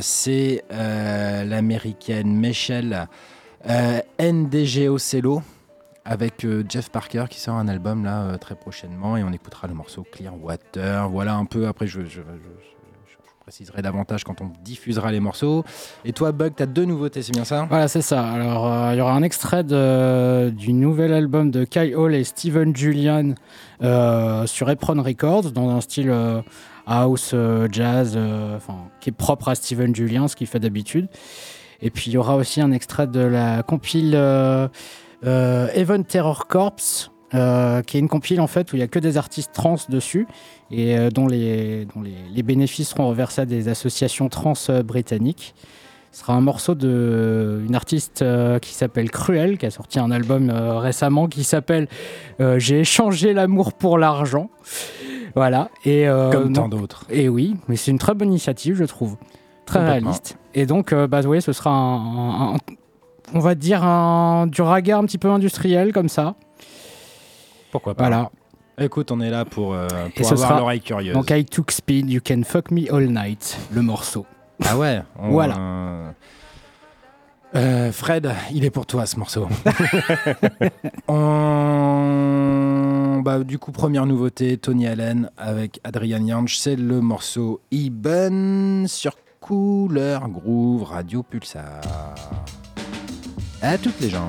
c'est 0.01 0.65
l'américaine 0.71 2.37
Michelle 2.37 3.09
euh, 3.69 4.01
NDGO 4.21 4.99
Cello 4.99 5.43
avec 6.09 6.45
euh, 6.45 6.65
Jeff 6.67 6.89
Parker 6.89 7.27
qui 7.29 7.39
sort 7.39 7.57
un 7.57 7.69
album 7.69 8.03
là 8.03 8.23
euh, 8.23 8.39
très 8.39 8.55
prochainement 8.55 9.19
et 9.19 9.23
on 9.23 9.31
écoutera 9.31 9.69
le 9.69 9.75
morceau 9.75 10.07
Clearwater. 10.11 11.07
Voilà 11.11 11.35
un 11.35 11.45
peu, 11.45 11.67
après 11.67 11.87
je, 11.87 12.01
préciserai 13.43 13.81
davantage 13.81 14.25
quand 14.25 14.41
on 14.41 14.51
diffusera 14.63 15.13
les 15.13 15.21
morceaux. 15.21 15.65
Et 16.05 16.13
toi 16.13 16.33
Bug, 16.33 16.55
tu 16.57 16.63
as 16.63 16.67
deux 16.67 16.87
nouveautés, 16.87 17.23
c'est 17.23 17.33
bien 17.33 17.45
ça? 17.45 17.67
Voilà, 17.69 17.89
c'est 17.89 18.03
ça. 18.03 18.27
Alors, 18.27 18.67
euh, 18.67 18.95
il 18.95 18.99
y 18.99 19.01
aura 19.01 19.13
un 19.13 19.23
extrait 19.23 19.65
du 19.65 20.73
nouvel 20.73 21.13
album 21.13 21.51
de 21.51 21.65
Kai 21.65 21.95
Hall 21.95 22.15
et 22.15 22.25
Steven 22.25 22.75
Julian 22.75 23.35
sur 24.47 24.71
Epron 24.71 25.03
Records, 25.03 25.53
dans 25.53 25.71
un 25.71 25.81
style 25.83 26.13
house, 26.87 27.35
jazz, 27.71 28.19
qui 29.01 29.11
est 29.11 29.17
propre 29.17 29.49
à 29.49 29.55
Steven 29.55 29.95
Julian, 29.95 30.29
ce 30.29 30.37
qu'il 30.37 30.47
fait 30.47 30.61
d'habitude. 30.61 31.09
Et 31.81 31.91
puis, 31.91 32.11
il 32.11 32.15
y 32.15 32.17
aura 32.17 32.37
aussi 32.37 32.61
un 32.61 32.73
extrait 32.73 33.07
de 33.07 33.21
la 33.21 33.63
compile 33.63 34.15
Even 35.25 36.05
Terror 36.05 36.47
Corps, 36.47 36.77
euh, 37.35 37.83
qui 37.83 37.97
est 37.97 38.01
une 38.01 38.09
compile 38.09 38.41
en 38.41 38.47
fait 38.47 38.73
où 38.73 38.77
il 38.77 38.79
y 38.79 38.83
a 38.83 38.87
que 38.89 38.99
des 38.99 39.17
artistes 39.19 39.53
trans 39.53 39.77
dessus 39.91 40.27
et 40.71 40.97
euh, 40.97 41.11
dont, 41.11 41.27
les, 41.27 41.87
dont 41.95 42.01
les, 42.03 42.15
les 42.35 42.43
bénéfices 42.43 42.91
seront 42.91 43.09
reversés 43.09 43.43
à 43.43 43.45
des 43.47 43.69
associations 43.69 44.29
trans 44.29 44.55
euh, 44.71 44.83
britanniques. 44.83 45.55
Ce 46.11 46.21
sera 46.21 46.33
un 46.33 46.41
morceau 46.41 46.75
de 46.75 47.63
une 47.67 47.75
artiste 47.75 48.23
euh, 48.23 48.59
qui 48.59 48.73
s'appelle 48.73 49.11
Cruel, 49.11 49.59
qui 49.59 49.67
a 49.67 49.71
sorti 49.71 49.99
un 49.99 50.11
album 50.11 50.49
euh, 50.49 50.79
récemment 50.79 51.27
qui 51.29 51.45
s'appelle 51.45 51.87
euh, 52.41 52.59
J'ai 52.59 52.81
échangé 52.81 53.35
l'amour 53.35 53.75
pour 53.75 53.99
l'argent. 53.99 54.49
Voilà. 55.35 55.69
Et, 55.85 56.09
euh, 56.09 56.31
Comme 56.31 56.55
tant 56.55 56.69
d'autres. 56.71 57.05
et 57.11 57.29
oui, 57.29 57.57
mais 57.69 57.77
c'est 57.77 57.91
une 57.91 57.99
très 57.99 58.15
bonne 58.15 58.29
initiative, 58.31 58.77
je 58.77 58.85
trouve. 58.85 59.17
Très 59.67 59.85
réaliste. 59.85 60.39
Et 60.55 60.65
donc, 60.65 60.95
euh, 60.95 61.07
bah, 61.07 61.21
oui, 61.27 61.43
ce 61.43 61.53
sera 61.53 61.71
un, 61.71 61.97
un- 61.97 62.55
un- 62.55 62.59
on 63.35 63.39
va 63.41 63.55
dire 63.55 63.85
un, 63.85 64.47
du 64.47 64.63
raga 64.63 64.99
un 64.99 65.05
petit 65.05 65.19
peu 65.19 65.29
industriel, 65.31 65.93
comme 65.93 66.09
ça. 66.09 66.35
Pourquoi 67.71 67.95
pas 67.95 68.05
Voilà. 68.05 68.31
Écoute, 68.81 69.11
on 69.11 69.21
est 69.21 69.31
là 69.31 69.45
pour, 69.45 69.75
euh, 69.75 69.89
pour 70.17 70.33
avoir 70.33 70.59
l'oreille 70.59 70.81
curieuse. 70.81 71.13
Donc, 71.15 71.31
I 71.31 71.45
Took 71.45 71.73
Speed, 71.73 72.09
You 72.11 72.21
Can 72.27 72.43
Fuck 72.45 72.71
Me 72.71 72.93
All 72.95 73.09
Night, 73.09 73.59
le 73.73 73.83
morceau. 73.83 74.25
Ah 74.65 74.77
ouais 74.79 75.03
on- 75.19 75.31
Voilà. 75.31 75.57
euh, 75.59 76.11
euh, 77.57 77.91
Fred, 77.93 78.31
il 78.53 78.65
est 78.65 78.71
pour 78.71 78.87
toi 78.87 79.05
ce 79.07 79.19
morceau. 79.19 79.49
On- 81.99 83.21
bah, 83.25 83.41
du 83.41 83.59
coup, 83.59 83.73
première 83.73 84.07
nouveauté, 84.07 84.57
Tony 84.59 84.87
Allen 84.87 85.29
avec 85.37 85.81
Adrian 85.85 86.25
Yanch, 86.25 86.57
c'est 86.59 86.77
le 86.77 87.01
morceau 87.01 87.61
Eben 87.73 88.87
sur 88.87 89.17
Couleur 89.41 90.29
Groove 90.29 90.85
Radio 90.85 91.23
Pulsar. 91.25 91.81
À 93.61 93.77
toutes 93.77 94.01
les 94.01 94.11
gens. 94.11 94.29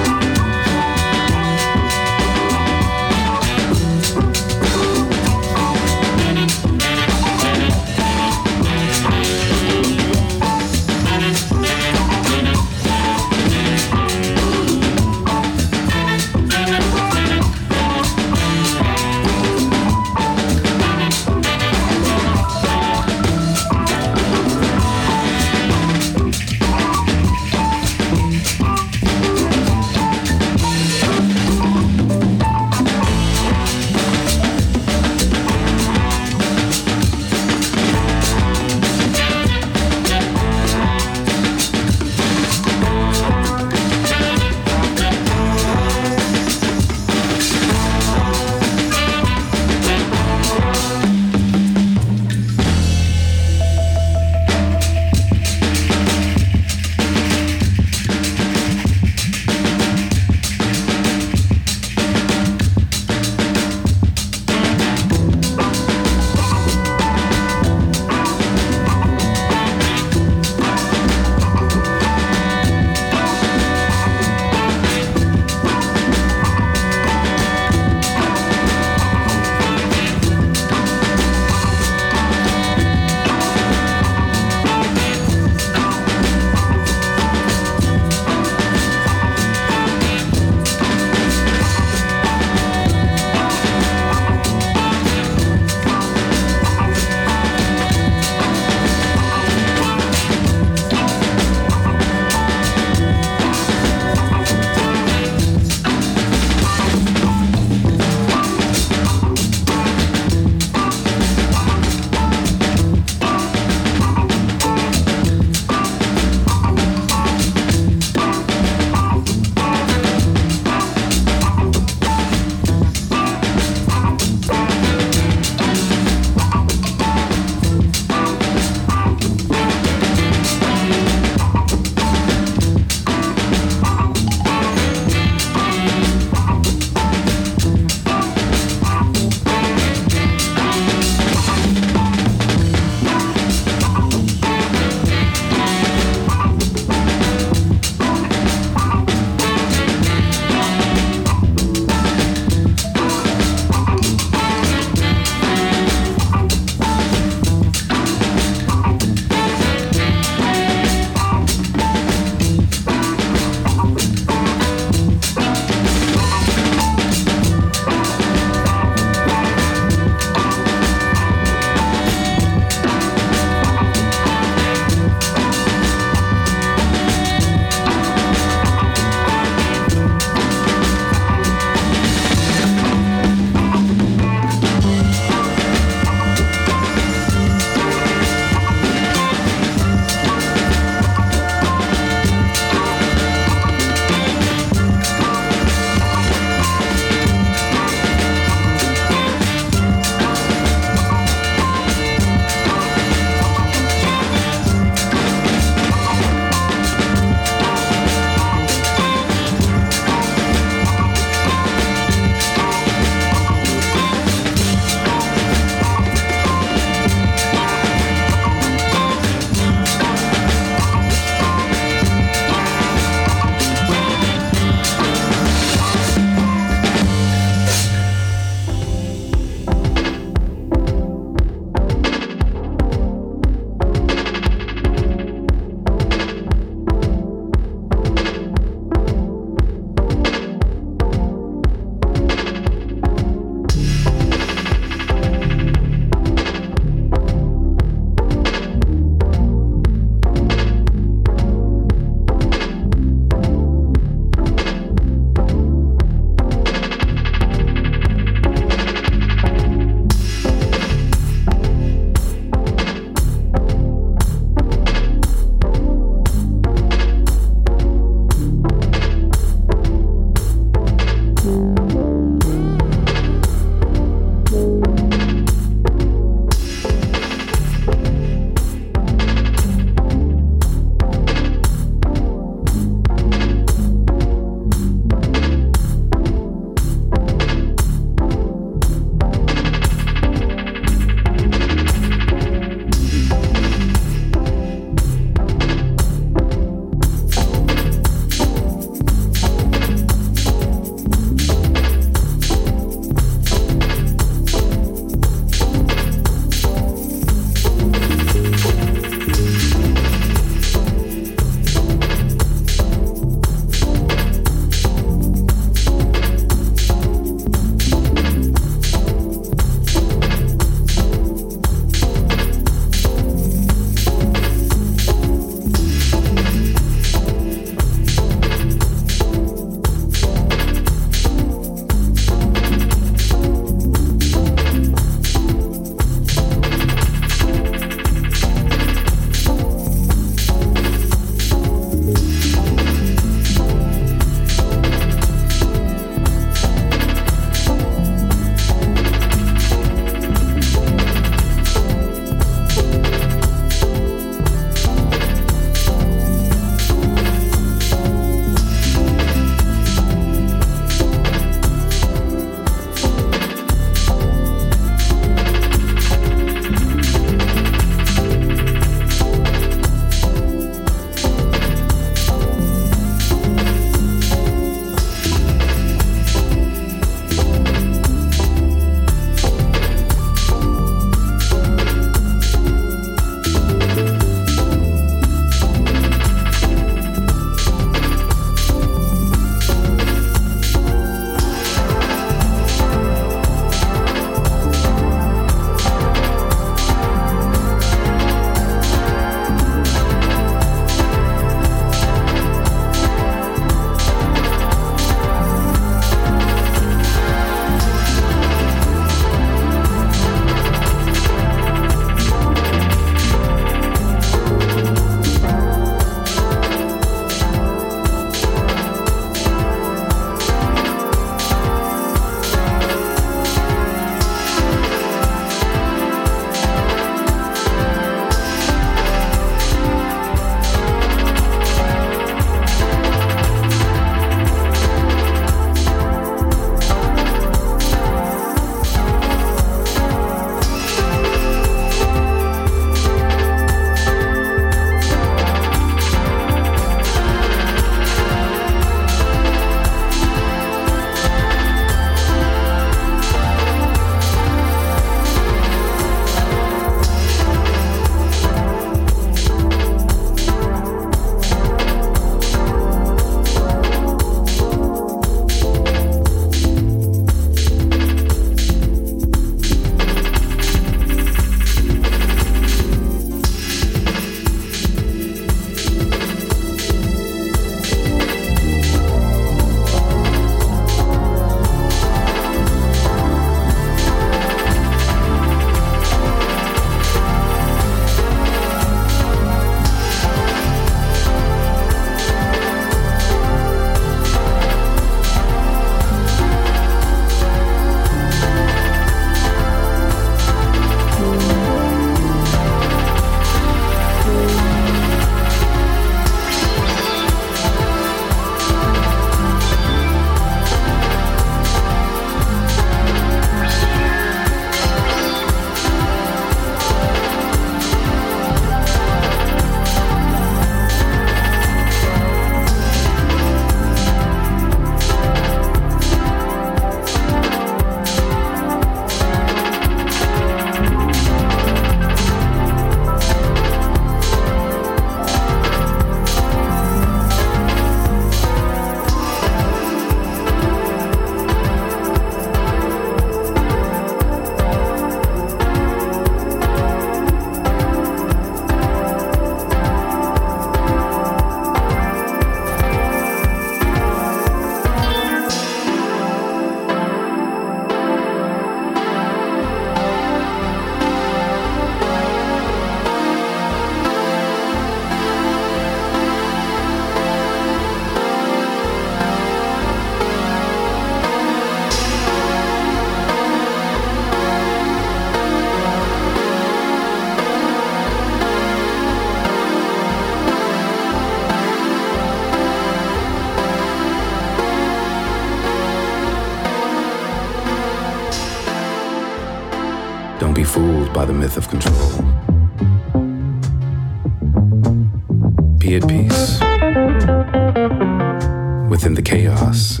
within 599.06 599.14
the 599.14 599.22
chaos 599.22 600.00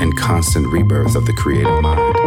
and 0.00 0.18
constant 0.18 0.66
rebirth 0.72 1.14
of 1.14 1.24
the 1.24 1.32
creative 1.32 1.80
mind. 1.80 2.17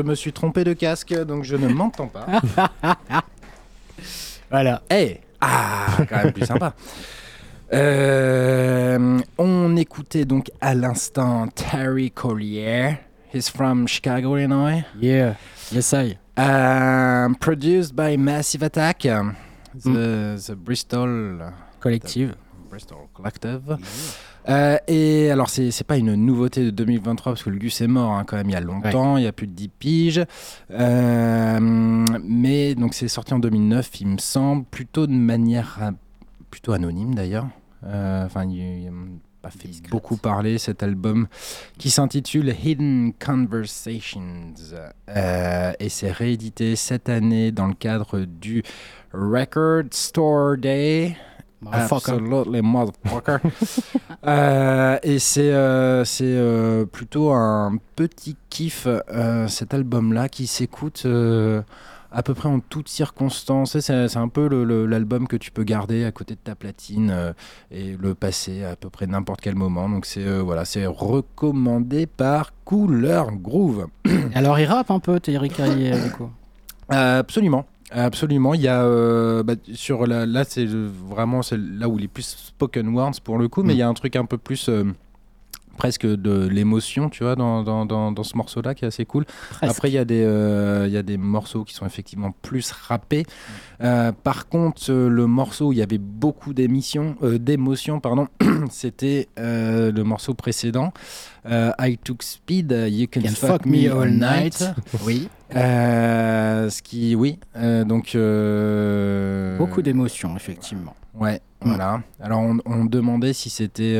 Je 0.00 0.06
me 0.06 0.14
suis 0.14 0.32
trompé 0.32 0.64
de 0.64 0.72
casque, 0.72 1.12
donc 1.24 1.44
je 1.44 1.56
ne 1.56 1.68
m'entends 1.68 2.06
pas. 2.08 2.26
Voilà. 4.50 4.82
Eh 4.90 5.20
Ah, 5.40 5.98
quand 6.08 6.24
même 6.24 6.32
plus 6.32 6.46
sympa. 6.46 6.74
Euh, 7.72 9.18
on 9.38 9.76
écoutait 9.76 10.24
donc 10.24 10.50
à 10.60 10.74
l'instant 10.74 11.46
Terry 11.48 12.10
Collier. 12.10 12.98
He's 13.32 13.48
from 13.48 13.86
Chicago, 13.86 14.36
Illinois. 14.36 14.82
Yeah. 15.00 15.34
Yes, 15.70 15.92
I. 15.92 16.18
Um, 16.36 17.36
produced 17.36 17.94
by 17.94 18.16
Massive 18.16 18.62
Attack, 18.64 19.02
the, 19.02 20.42
the 20.44 20.56
Bristol 20.56 21.52
Collective. 21.78 22.34
Bristol 22.68 23.08
Collective. 23.14 23.78
Euh, 24.50 24.76
et 24.88 25.30
alors, 25.30 25.48
c'est 25.48 25.70
c'est 25.70 25.84
pas 25.84 25.96
une 25.96 26.14
nouveauté 26.14 26.64
de 26.64 26.70
2023 26.70 27.32
parce 27.32 27.42
que 27.42 27.50
le 27.50 27.58
Gus 27.58 27.80
est 27.80 27.86
mort 27.86 28.12
hein, 28.12 28.24
quand 28.26 28.36
même 28.36 28.48
il 28.48 28.52
y 28.52 28.56
a 28.56 28.60
longtemps, 28.60 29.16
il 29.16 29.24
y 29.24 29.26
a 29.26 29.32
plus 29.32 29.46
de 29.46 29.52
10 29.52 29.68
piges. 29.68 30.24
Euh, 30.70 31.58
mais 32.24 32.74
donc, 32.74 32.94
c'est 32.94 33.08
sorti 33.08 33.32
en 33.34 33.38
2009, 33.38 34.00
il 34.00 34.08
me 34.08 34.18
semble, 34.18 34.64
plutôt 34.64 35.06
de 35.06 35.12
manière 35.12 35.78
euh, 35.82 35.90
plutôt 36.50 36.72
anonyme 36.72 37.14
d'ailleurs. 37.14 37.46
Euh, 37.84 38.26
Enfin, 38.26 38.44
il 38.44 38.84
n'a 38.84 38.90
pas 39.40 39.50
fait 39.50 39.68
Discrète. 39.68 39.90
beaucoup 39.90 40.16
parler 40.18 40.58
cet 40.58 40.82
album 40.82 41.28
qui 41.78 41.88
s'intitule 41.90 42.54
Hidden 42.62 43.12
Conversations 43.24 44.52
Euh, 45.08 45.72
et 45.80 45.88
c'est 45.88 46.10
réédité 46.12 46.76
cette 46.76 47.08
année 47.08 47.50
dans 47.52 47.66
le 47.66 47.74
cadre 47.74 48.20
du 48.20 48.62
Record 49.14 49.84
Store 49.92 50.56
Day. 50.58 51.16
Absolutely 51.72 52.62
motherfucker. 52.62 53.38
Euh, 54.26 54.98
et 55.02 55.18
c'est 55.18 55.50
euh, 55.50 56.04
c'est 56.04 56.24
euh, 56.26 56.84
plutôt 56.84 57.30
un 57.30 57.78
petit 57.96 58.36
kiff 58.50 58.86
euh, 58.86 59.48
cet 59.48 59.72
album-là 59.72 60.28
qui 60.28 60.46
s'écoute 60.46 61.04
euh, 61.06 61.62
à 62.12 62.22
peu 62.22 62.34
près 62.34 62.50
en 62.50 62.60
toutes 62.60 62.90
circonstances. 62.90 63.78
C'est 63.78 64.08
c'est 64.08 64.18
un 64.18 64.28
peu 64.28 64.46
l'album 64.84 65.26
que 65.26 65.36
tu 65.36 65.50
peux 65.50 65.64
garder 65.64 66.04
à 66.04 66.12
côté 66.12 66.34
de 66.34 66.40
ta 66.40 66.54
platine 66.54 67.10
euh, 67.10 67.32
et 67.70 67.96
le 67.98 68.14
passer 68.14 68.62
à 68.62 68.76
peu 68.76 68.90
près 68.90 69.06
n'importe 69.06 69.40
quel 69.40 69.54
moment. 69.54 69.88
Donc 69.88 70.04
c'est 70.04 70.26
euh, 70.26 70.42
voilà, 70.42 70.66
c'est 70.66 70.84
recommandé 70.84 72.06
par 72.06 72.52
Couleur 72.66 73.32
Groove. 73.32 73.86
Alors, 74.34 74.58
il 74.58 74.66
rappe 74.66 74.90
un 74.90 75.00
peu, 75.00 75.18
Thierry 75.18 75.48
Carrier, 75.48 75.92
du 75.92 76.10
coup. 76.10 76.30
Euh, 76.92 77.20
absolument. 77.20 77.64
Absolument, 77.92 78.54
il 78.54 78.60
y 78.60 78.68
a 78.68 78.84
euh, 78.84 79.42
bah, 79.42 79.54
sur 79.74 80.06
la, 80.06 80.24
là 80.24 80.44
c'est 80.44 80.64
vraiment 80.66 81.42
c'est 81.42 81.58
là 81.58 81.88
où 81.88 81.98
il 81.98 82.04
est 82.04 82.08
plus 82.08 82.22
spoken 82.26 82.88
words 82.94 83.20
pour 83.24 83.36
le 83.38 83.48
coup, 83.48 83.62
mais 83.64 83.72
Mm. 83.72 83.76
il 83.76 83.78
y 83.78 83.82
a 83.82 83.88
un 83.88 83.94
truc 83.94 84.14
un 84.16 84.24
peu 84.26 84.38
plus 84.38 84.68
euh, 84.68 84.84
presque 85.80 86.04
de 86.06 86.46
l'émotion, 86.46 87.08
tu 87.08 87.24
vois, 87.24 87.36
dans, 87.36 87.62
dans, 87.62 87.86
dans, 87.86 88.12
dans 88.12 88.22
ce 88.22 88.36
morceau-là 88.36 88.74
qui 88.74 88.84
est 88.84 88.88
assez 88.88 89.06
cool. 89.06 89.24
Presque. 89.48 89.64
Après, 89.74 89.88
il 89.88 89.94
y, 89.94 89.98
a 89.98 90.04
des, 90.04 90.22
euh, 90.22 90.86
y 90.90 90.98
a 90.98 91.02
des 91.02 91.16
morceaux 91.16 91.64
qui 91.64 91.72
sont 91.72 91.86
effectivement 91.86 92.34
plus 92.42 92.70
rappés. 92.70 93.24
Euh, 93.82 94.12
par 94.12 94.46
contre, 94.50 94.82
euh, 94.90 95.08
le 95.08 95.26
morceau 95.26 95.68
où 95.68 95.72
il 95.72 95.78
y 95.78 95.82
avait 95.82 95.96
beaucoup 95.96 96.52
d'émissions, 96.52 97.16
euh, 97.22 97.38
d'émotions, 97.38 97.98
pardon, 97.98 98.28
c'était 98.70 99.28
le 99.38 100.02
morceau 100.02 100.34
précédent. 100.34 100.92
I 101.48 101.96
took 102.04 102.22
speed, 102.22 102.70
you 102.90 103.06
can, 103.10 103.22
Can 103.22 103.28
fuck 103.30 103.64
me 103.64 103.88
all 103.90 104.10
night. 104.10 104.62
Oui. 105.06 105.28
Ce 105.54 106.82
qui, 106.82 107.14
oui, 107.14 107.38
donc. 107.86 108.14
Beaucoup 109.58 109.80
d'émotions, 109.80 110.36
effectivement. 110.36 110.94
Ouais, 111.14 111.40
Mm. 111.62 111.68
voilà. 111.68 112.02
Alors, 112.20 112.40
on, 112.40 112.58
on 112.64 112.84
demandait 112.86 113.32
si 113.34 113.50
c'était 113.50 113.96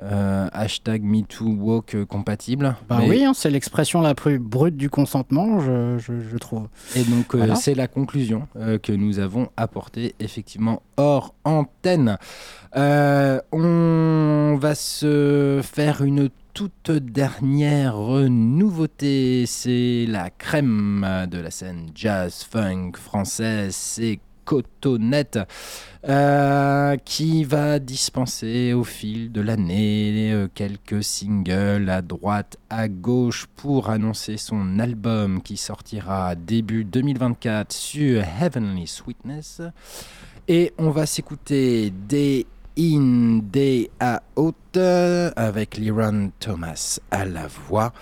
euh, 0.00 0.48
hashtag 0.52 1.02
MeTooWalk 1.02 1.94
euh, 1.94 2.04
compatible. 2.06 2.76
Bah 2.88 2.98
Mais- 3.00 3.08
oui, 3.08 3.24
hein, 3.24 3.32
c'est 3.34 3.50
l'expression 3.50 4.00
la 4.00 4.14
plus 4.14 4.38
brute 4.38 4.76
du 4.76 4.90
consentement, 4.90 5.60
je, 5.60 5.98
je, 5.98 6.20
je 6.20 6.36
trouve. 6.38 6.68
Et 6.96 7.04
donc, 7.04 7.34
euh, 7.34 7.54
c'est 7.54 7.74
la 7.74 7.86
conclusion 7.88 8.48
euh, 8.56 8.78
que 8.78 8.92
nous 8.92 9.18
avons 9.18 9.50
apportée 9.56 10.14
effectivement 10.18 10.82
hors 10.96 11.34
antenne. 11.44 12.16
On 12.74 14.56
va 14.58 14.74
se 14.74 15.60
faire 15.62 16.02
une 16.02 16.30
toute 16.54 16.90
dernière 16.90 17.96
nouveauté. 17.98 19.44
C'est 19.46 20.06
la 20.08 20.30
crème 20.30 21.06
de 21.30 21.38
la 21.38 21.50
scène 21.50 21.90
jazz 21.94 22.46
funk 22.50 22.92
française. 22.96 23.74
C'est 23.74 24.20
Cotonnette 24.44 25.38
euh, 26.08 26.96
qui 27.04 27.44
va 27.44 27.78
dispenser 27.78 28.72
au 28.72 28.84
fil 28.84 29.30
de 29.30 29.40
l'année 29.40 30.32
euh, 30.32 30.48
quelques 30.52 31.04
singles 31.04 31.88
à 31.88 32.02
droite, 32.02 32.56
à 32.70 32.88
gauche 32.88 33.46
pour 33.56 33.88
annoncer 33.88 34.36
son 34.36 34.78
album 34.78 35.42
qui 35.42 35.56
sortira 35.56 36.34
début 36.34 36.84
2024 36.84 37.72
sur 37.72 38.22
Heavenly 38.40 38.86
Sweetness. 38.86 39.62
Et 40.48 40.72
on 40.78 40.90
va 40.90 41.06
s'écouter 41.06 41.90
Day 41.90 42.46
In, 42.78 43.40
Day 43.52 43.90
Out 44.36 44.76
avec 45.36 45.76
Liron 45.76 46.32
Thomas 46.40 46.98
à 47.10 47.24
la 47.24 47.46
voix. 47.46 47.92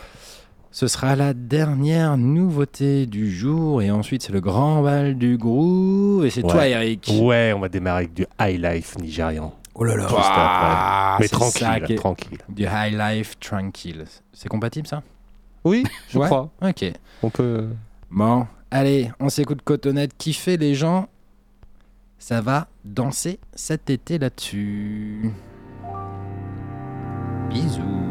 Ce 0.72 0.86
sera 0.86 1.16
la 1.16 1.34
dernière 1.34 2.16
nouveauté 2.16 3.06
du 3.06 3.30
jour 3.30 3.82
et 3.82 3.90
ensuite 3.90 4.22
c'est 4.22 4.32
le 4.32 4.40
grand 4.40 4.82
bal 4.82 5.16
du 5.18 5.36
groove 5.36 6.24
et 6.24 6.30
c'est 6.30 6.42
toi. 6.42 6.66
Eric. 6.68 7.10
Ouais, 7.20 7.52
on 7.54 7.58
va 7.60 7.68
démarrer 7.68 8.04
avec 8.04 8.14
du 8.14 8.24
high 8.40 8.62
life 8.62 8.96
nigérian. 8.98 9.52
Oh 9.74 9.82
là 9.84 9.96
là. 9.96 10.06
Juste 10.06 10.20
après. 10.20 11.16
Mais 11.20 11.28
tranquille, 11.28 11.96
tranquille. 11.96 12.38
Du 12.48 12.64
high 12.64 12.96
life 12.96 13.38
tranquille. 13.40 14.04
C'est 14.32 14.48
compatible 14.48 14.86
ça? 14.86 15.02
Oui, 15.64 15.84
je 16.08 16.18
Ouais. 16.18 16.26
crois. 16.26 16.50
Ok. 16.62 16.84
On 17.22 17.30
peut. 17.30 17.68
Bon, 18.10 18.46
allez, 18.70 19.10
on 19.18 19.28
s'écoute 19.28 19.62
Cotonnette 19.62 20.16
kiffer 20.16 20.56
les 20.56 20.74
gens? 20.74 21.08
Ça 22.18 22.40
va 22.42 22.68
danser 22.84 23.40
cet 23.54 23.90
été 23.90 24.18
là-dessus. 24.18 25.30
Bisous. 27.48 28.09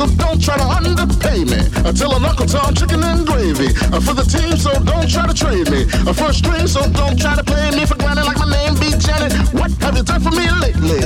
So 0.00 0.06
don't 0.16 0.40
try 0.40 0.56
to 0.56 0.64
underpay 0.64 1.44
me. 1.44 1.60
I 1.84 1.92
tell 1.92 2.16
an 2.16 2.24
Uncle 2.24 2.46
Tom 2.46 2.74
chicken 2.74 3.02
and 3.04 3.26
gravy. 3.26 3.68
For 4.00 4.14
the 4.14 4.24
team, 4.24 4.56
so 4.56 4.72
don't 4.82 5.06
try 5.06 5.26
to 5.26 5.34
trade 5.34 5.70
me. 5.70 5.82
A 6.08 6.14
first 6.14 6.38
string, 6.38 6.66
so 6.66 6.88
don't 6.92 7.20
try 7.20 7.36
to 7.36 7.44
play 7.44 7.70
me 7.72 7.84
for 7.84 7.96
granted 7.96 8.24
like 8.24 8.38
my 8.38 8.48
name 8.50 8.74
be 8.80 8.96
Janet. 8.96 9.32
What 9.52 9.70
have 9.82 9.96
you 9.96 10.02
done 10.02 10.22
for 10.22 10.30
me 10.30 10.48
lately? 10.64 11.00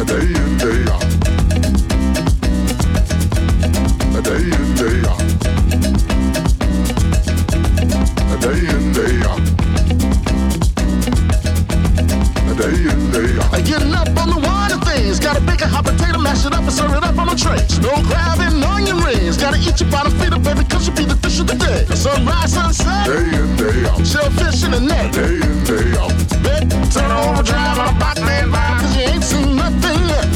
A 0.00 0.04
day 0.04 0.32
in, 0.40 0.56
day 0.56 0.90
out. 0.90 1.07
Serve 17.38 17.54
it 17.54 17.58
up 17.58 17.58
on 17.58 17.58
a 17.58 17.58
tray. 17.58 17.68
Snow 17.68 17.94
crab 18.08 18.40
and 18.40 18.64
onion 18.64 18.98
rings. 18.98 19.36
Gotta 19.36 19.58
eat 19.58 19.80
your 19.80 19.90
bottom 19.90 20.12
feeder, 20.18 20.38
baby, 20.38 20.64
cause 20.64 20.86
you 20.86 20.94
be 20.94 21.04
the 21.04 21.16
fish 21.16 21.40
of 21.40 21.46
the 21.46 21.54
day. 21.54 21.84
Sunrise, 21.94 22.52
sunset. 22.54 23.06
Day 23.06 23.38
in, 23.38 23.56
day 23.56 23.88
out. 23.88 24.06
Shellfish 24.06 24.64
in 24.64 24.72
the 24.72 24.80
net. 24.80 25.12
Day 25.12 25.40
in, 25.40 25.64
day 25.64 25.98
out. 25.98 26.12
Bet, 26.42 26.66
turn 26.92 27.10
overdrive 27.10 27.78
on 27.78 27.94
a 27.94 27.98
back 27.98 28.18
man 28.20 28.50
vibe, 28.50 28.80
cause 28.80 28.96
you 28.96 29.02
ain't 29.02 29.24
seen 29.24 29.56
nothing 29.56 30.00
yet. 30.08 30.28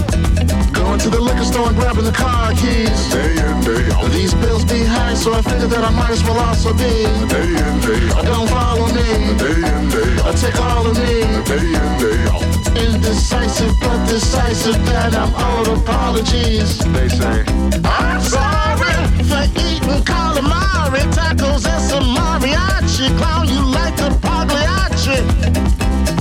Going 0.73 0.99
to 1.01 1.11
the 1.11 1.21
liquor 1.21 1.45
store 1.45 1.69
and 1.69 1.77
grabbing 1.77 2.05
the 2.05 2.13
car 2.13 2.53
keys. 2.55 3.11
Day 3.11 3.39
in, 3.39 3.57
day 3.65 3.85
out. 3.95 4.11
These 4.11 4.35
bills 4.35 4.65
be 4.65 4.85
high, 4.85 5.15
so 5.15 5.33
I 5.35 5.43
figured 5.43 5.71
that 5.71 5.85
I 5.85 5.91
might 5.91 6.11
as 6.11 6.23
well 6.25 6.39
also 6.39 6.73
be. 6.73 7.07
Day 7.29 7.51
in, 7.51 7.75
day 7.83 8.03
out. 8.15 8.25
Don't 8.25 8.49
follow 8.49 8.87
me. 8.87 9.09
Day 9.39 9.61
in, 9.71 9.83
day 9.91 10.11
out. 10.23 10.37
Take 10.37 10.59
all 10.61 10.87
of 10.87 10.97
me. 10.97 11.23
Day 11.49 11.67
in, 11.67 11.91
day 12.01 12.19
out. 12.31 12.62
Indecisive 12.77 13.75
but 13.81 14.07
decisive 14.09 14.85
that 14.87 15.15
I'm 15.15 15.33
out 15.35 15.69
apologies. 15.69 16.79
They 16.93 17.09
say 17.09 17.45
I'm 17.85 18.21
sorry 18.21 18.95
for 19.29 19.45
eating 19.61 20.03
calamari, 20.05 21.03
tacos 21.13 21.67
and 21.67 21.83
some 21.83 22.15
mariachi. 22.17 23.09
Clown 23.19 23.49
you 23.49 23.63
like 23.67 23.97
the 23.97 24.11
Pagliacci. 24.25 25.19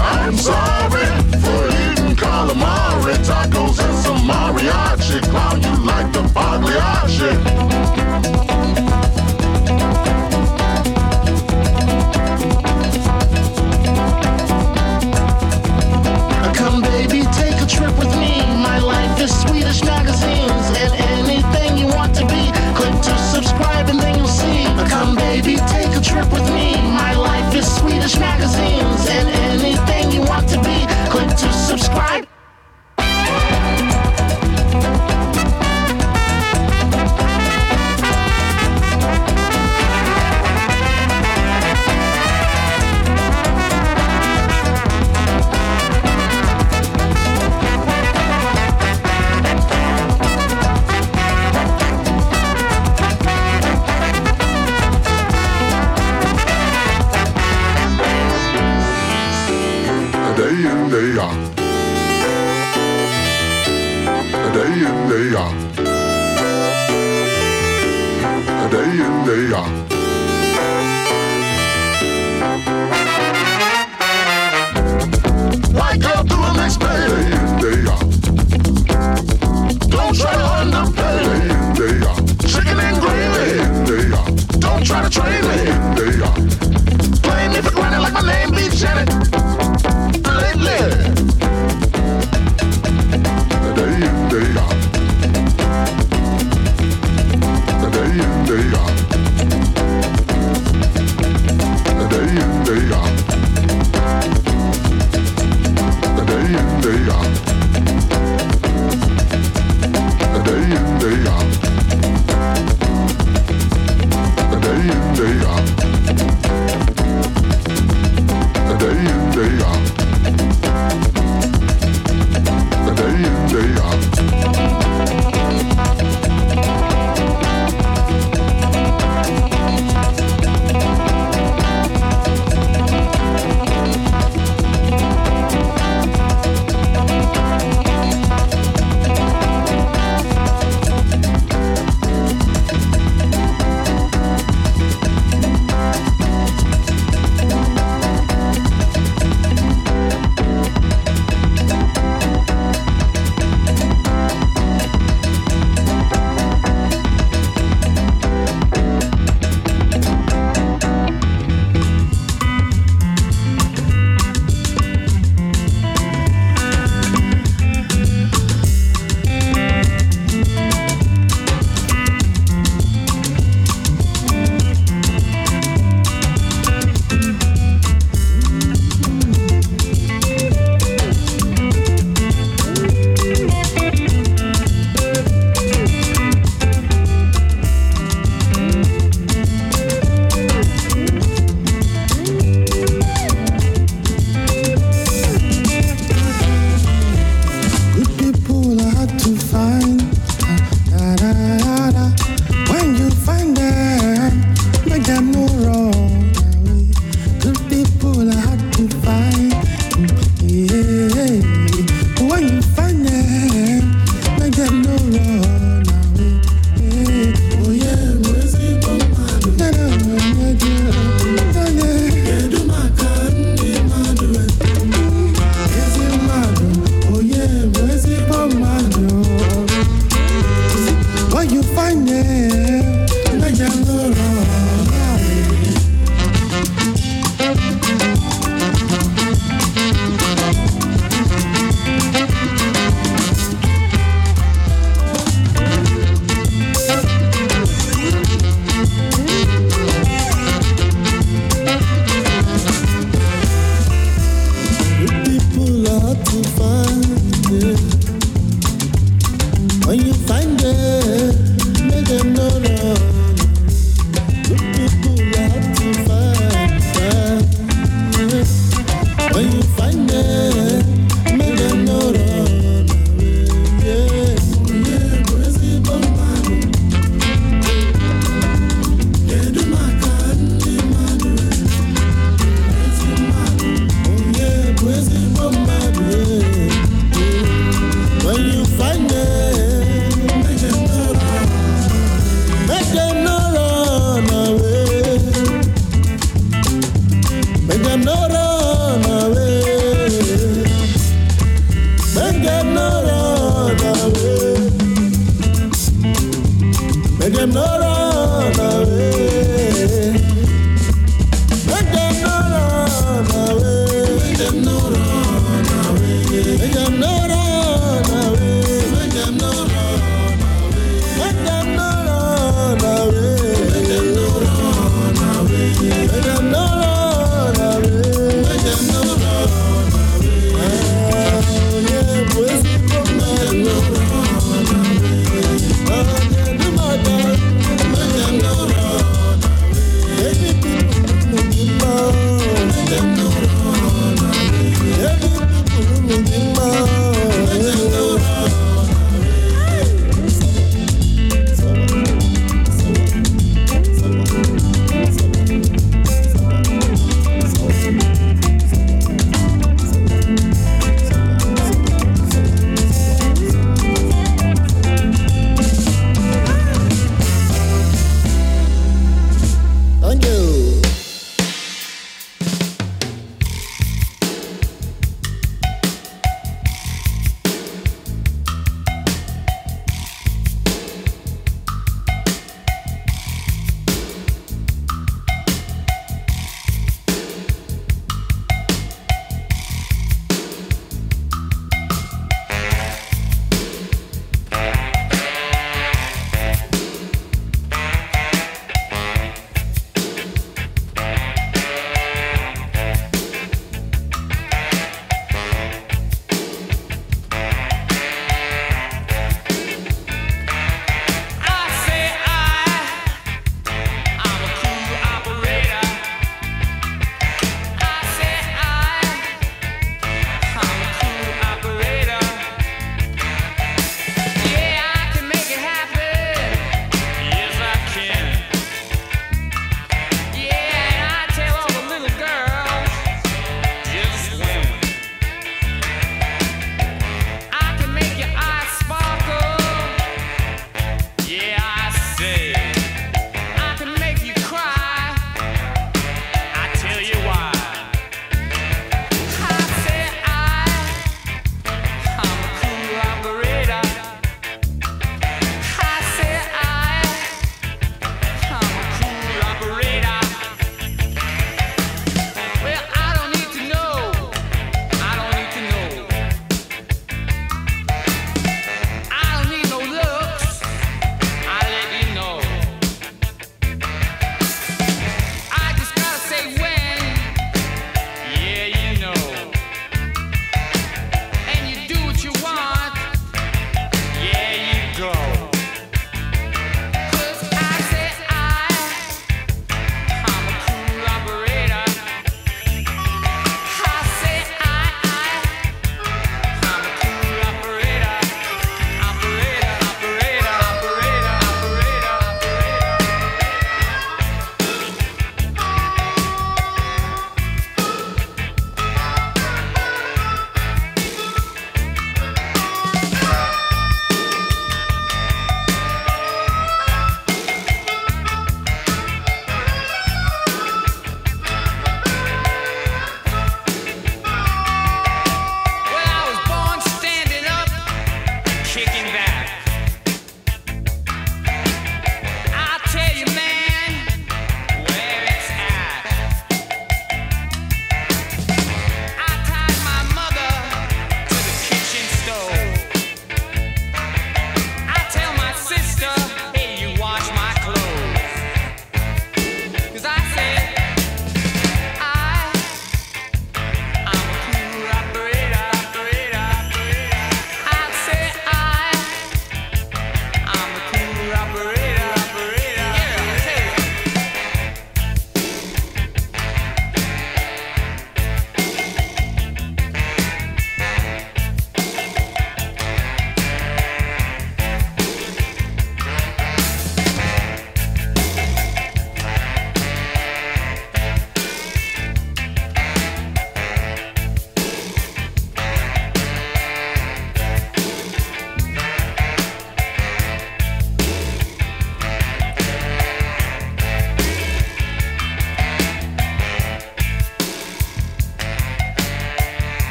I'm 0.00 0.36
sorry 0.36 1.06
for 1.42 1.62
eating 1.82 2.16
calamari, 2.16 3.14
tacos 3.24 3.78
and 3.78 3.96
some 3.98 4.22
mariachi. 4.28 5.20
Clown 5.30 5.62
you 5.62 5.74
like 5.84 6.12
the 6.12 6.22
Pagliacci. 6.34 7.99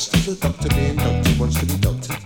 Just 0.00 0.14
as 0.14 0.40
the 0.40 0.48
doctor 0.48 0.68
being 0.70 0.96
doctored 0.96 1.38
wants 1.38 1.60
to 1.60 1.66
be 1.66 1.76
doctored. 1.76 2.16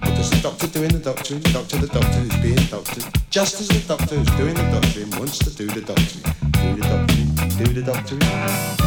But 0.00 0.14
there's 0.14 0.32
a 0.32 0.40
doctor 0.40 0.66
doing 0.68 0.88
the 0.88 0.98
doctoring. 0.98 1.42
Doctor, 1.42 1.76
the 1.76 1.86
doctor 1.88 2.18
who's 2.20 2.40
being 2.40 2.66
doctored. 2.70 3.04
Just 3.28 3.60
as 3.60 3.68
the 3.68 3.86
doctor 3.86 4.16
who's 4.16 4.36
doing 4.38 4.54
the 4.54 4.62
doctoring 4.80 5.10
wants 5.20 5.40
to 5.40 5.54
do 5.54 5.66
the 5.66 5.82
doctoring. 5.82 6.24
Do 6.52 6.80
the 6.80 6.88
doctoring. 6.88 7.58
Do 7.58 7.74
the 7.74 7.82
doctoring. 7.82 8.79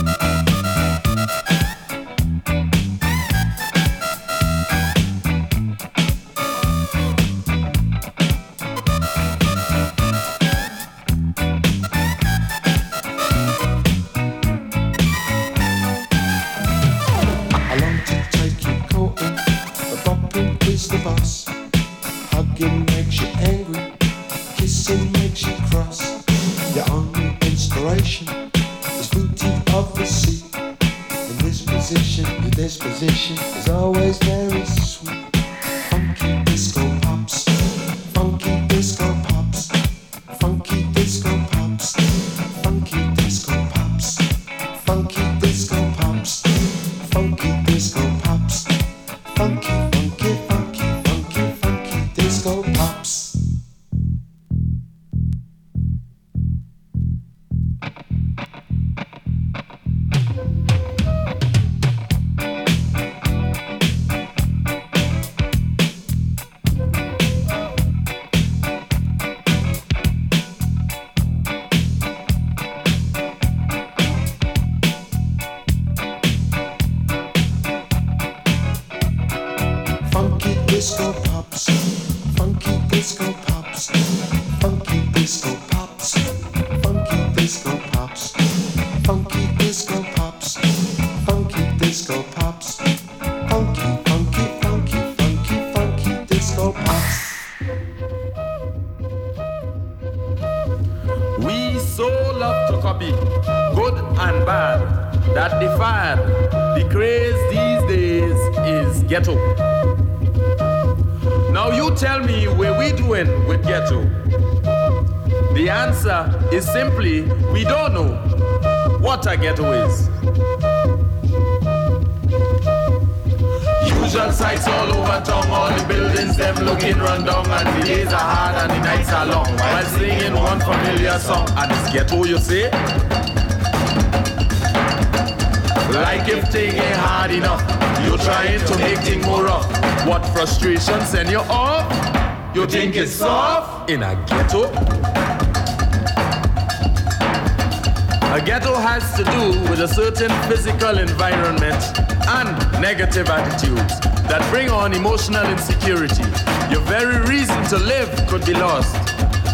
On 154.84 154.92
emotional 154.92 155.46
insecurity. 155.46 156.24
Your 156.70 156.82
very 156.82 157.20
reason 157.22 157.64
to 157.68 157.78
live 157.78 158.10
could 158.28 158.46
be 158.46 158.54
lost, 158.54 158.94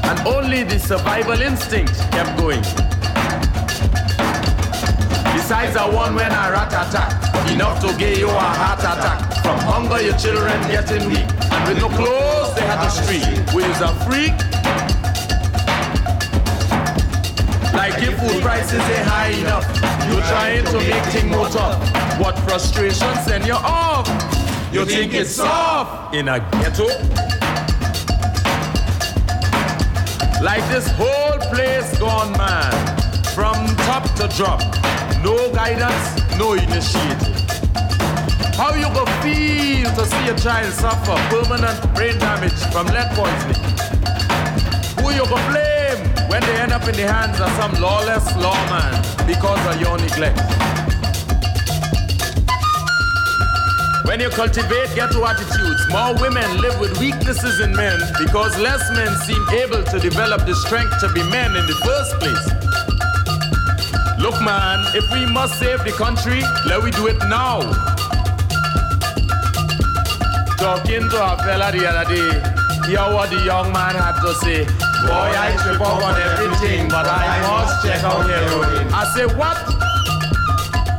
and 0.04 0.20
only 0.28 0.64
the 0.64 0.80
survival 0.80 1.40
instinct 1.40 1.94
kept 2.10 2.36
going. 2.40 2.62
Besides 5.38 5.74
the 5.74 5.86
one 5.94 6.16
when 6.16 6.32
a 6.32 6.50
rat 6.50 6.74
attack, 6.74 7.14
enough 7.52 7.80
to 7.82 7.96
give 8.00 8.18
you 8.18 8.28
a 8.28 8.40
heart 8.60 8.80
attack. 8.80 9.20
From 9.44 9.60
hunger, 9.60 10.02
your 10.02 10.18
children 10.18 10.60
getting 10.72 11.08
weak, 11.10 11.30
and 11.54 11.62
with 11.68 11.78
no 11.78 11.90
clothes, 11.90 12.56
they 12.56 12.66
had 12.66 12.82
the 12.82 12.90
street. 12.90 13.26
Who 13.52 13.60
is 13.60 13.82
a 13.82 13.94
freak? 14.10 14.34
Like 17.78 18.02
if 18.02 18.18
food 18.18 18.42
prices 18.42 18.82
ain't 18.82 19.08
high 19.08 19.34
enough, 19.44 19.66
you're 20.10 20.26
trying 20.26 20.66
to 20.66 20.78
make 20.90 21.06
things 21.14 21.30
more 21.30 21.50
tough. 21.50 21.78
What 22.20 22.36
frustration 22.40 23.14
send 23.24 23.46
you 23.46 23.54
off? 23.54 24.08
You 24.72 24.86
think 24.86 25.16
it's 25.16 25.32
soft 25.32 26.14
in 26.14 26.28
a 26.28 26.40
ghetto? 26.40 26.86
Like 30.44 30.64
this 30.70 30.88
whole 30.92 31.40
place 31.50 31.98
gone 31.98 32.32
mad, 32.34 32.78
from 33.34 33.56
top 33.88 34.04
to 34.18 34.28
drop. 34.38 34.62
No 35.24 35.52
guidance, 35.54 36.22
no 36.38 36.54
initiative. 36.54 37.36
How 38.54 38.76
you 38.76 38.86
go 38.94 39.06
feel 39.24 39.90
to 39.90 40.06
see 40.06 40.30
a 40.30 40.38
child 40.38 40.72
suffer 40.74 41.18
permanent 41.34 41.96
brain 41.96 42.20
damage 42.20 42.54
from 42.72 42.86
lead 42.88 43.10
poisoning? 43.18 43.64
Who 45.02 45.10
you 45.12 45.26
go 45.26 45.38
blame 45.50 46.30
when 46.30 46.42
they 46.42 46.62
end 46.62 46.74
up 46.74 46.88
in 46.88 46.94
the 46.94 47.12
hands 47.12 47.42
of 47.42 47.50
some 47.54 47.74
lawless 47.82 48.36
lawman 48.36 49.02
because 49.26 49.66
of 49.66 49.82
your 49.82 49.98
neglect. 49.98 50.38
When 54.10 54.20
you 54.20 54.30
cultivate 54.30 54.90
ghetto 54.96 55.24
attitudes, 55.24 55.86
more 55.92 56.16
women 56.20 56.58
live 56.58 56.80
with 56.80 56.98
weaknesses 56.98 57.60
in 57.60 57.76
men 57.76 58.00
because 58.18 58.58
less 58.58 58.82
men 58.96 59.16
seem 59.18 59.48
able 59.50 59.84
to 59.84 60.00
develop 60.00 60.48
the 60.48 60.56
strength 60.56 61.00
to 61.02 61.14
be 61.14 61.22
men 61.30 61.56
in 61.56 61.64
the 61.68 61.78
first 61.86 62.18
place. 62.18 62.46
Look, 64.18 64.42
man, 64.42 64.84
if 64.96 65.06
we 65.14 65.32
must 65.32 65.60
save 65.60 65.84
the 65.84 65.92
country, 65.92 66.42
let 66.66 66.82
we 66.82 66.90
do 66.90 67.06
it 67.06 67.20
now. 67.30 67.62
Talking 70.58 71.08
to 71.08 71.18
a 71.22 71.38
fella 71.46 71.72
the 71.72 71.86
other 71.86 72.10
day, 72.10 72.90
hear 72.90 73.14
what 73.14 73.30
the 73.30 73.46
young 73.46 73.72
man 73.72 73.94
had 73.94 74.20
to 74.26 74.34
say. 74.42 74.66
Boy, 75.06 75.30
I 75.38 75.56
trip 75.62 75.82
up 75.82 76.02
on 76.02 76.20
everything, 76.20 76.90
but 76.90 77.06
I 77.06 77.46
must 77.46 77.86
check 77.86 78.04
out 78.04 78.28
heroin. 78.28 78.92
I 78.92 79.06
say, 79.14 79.28
what? 79.38 79.58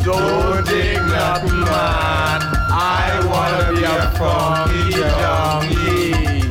Don't 0.04 0.64
think 0.64 1.02
nothing, 1.10 1.60
man. 1.62 2.59
I 2.72 3.18
wanna 3.26 3.72
be 3.74 3.82
a 3.82 4.10
funky 4.16 4.92
junkie. 4.94 6.46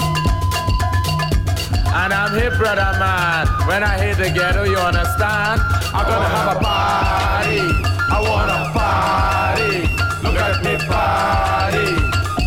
And 1.96 2.14
I'm 2.14 2.38
here, 2.38 2.52
brother 2.58 2.92
man. 3.00 3.48
When 3.68 3.84
I 3.84 3.98
hit 3.98 4.18
the 4.18 4.30
ghetto, 4.30 4.64
you 4.64 4.78
understand? 4.78 5.62
I'm 5.94 6.06
gonna 6.06 6.28
have 6.28 6.58
a 6.58 6.60
party. 6.60 7.62
I 8.12 8.20
wanna 8.20 8.70
party. 8.76 9.88
Look 10.24 10.36
at 10.36 10.60
me 10.62 10.76
party. 10.92 11.88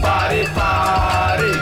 Party, 0.05 0.44
party. 0.53 1.55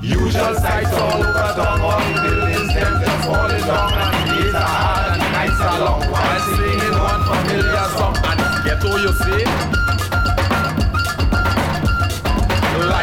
Usual 0.00 0.54
sights 0.54 0.92
all 0.94 1.22
over 1.26 1.52
town. 1.58 1.80
All 1.80 1.98
the 1.98 2.20
buildings, 2.22 2.72
them 2.72 3.02
just 3.02 3.26
falling 3.26 3.64
down. 3.66 3.92
And 3.98 4.14
days 4.30 4.54
are 4.54 4.62
hard 4.62 5.20
and 5.20 5.32
nights 5.32 5.60
are 5.60 5.80
long. 5.80 6.02
While 6.06 6.40
singing 6.54 6.96
one 7.02 7.22
familiar 7.26 7.88
song. 7.98 8.14
And 8.30 8.40
ghetto, 8.64 8.96
you 8.96 9.12
see? 9.24 9.89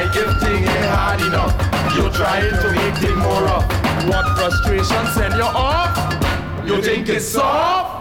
Like 0.07 0.15
ain't 0.15 0.67
hard 0.85 1.19
enough, 1.19 1.53
you're 1.97 2.09
trying 2.09 2.49
to 2.49 2.71
make 2.71 2.95
things 2.95 3.17
more 3.17 3.43
rough. 3.43 3.67
What 4.07 4.37
frustration 4.37 5.05
send 5.07 5.33
you 5.33 5.43
off? 5.43 5.97
You 6.65 6.81
think 6.81 7.09
it's 7.09 7.25
soft? 7.27 7.97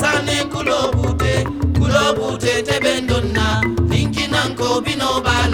sane 0.00 0.44
kulo 0.52 0.92
bute 0.92 1.44
kulo 1.78 2.12
bute 2.16 2.62
tebe 2.62 3.00
ndonna 3.00 3.60
ninkinanko 3.88 4.80
binoba 4.80 5.45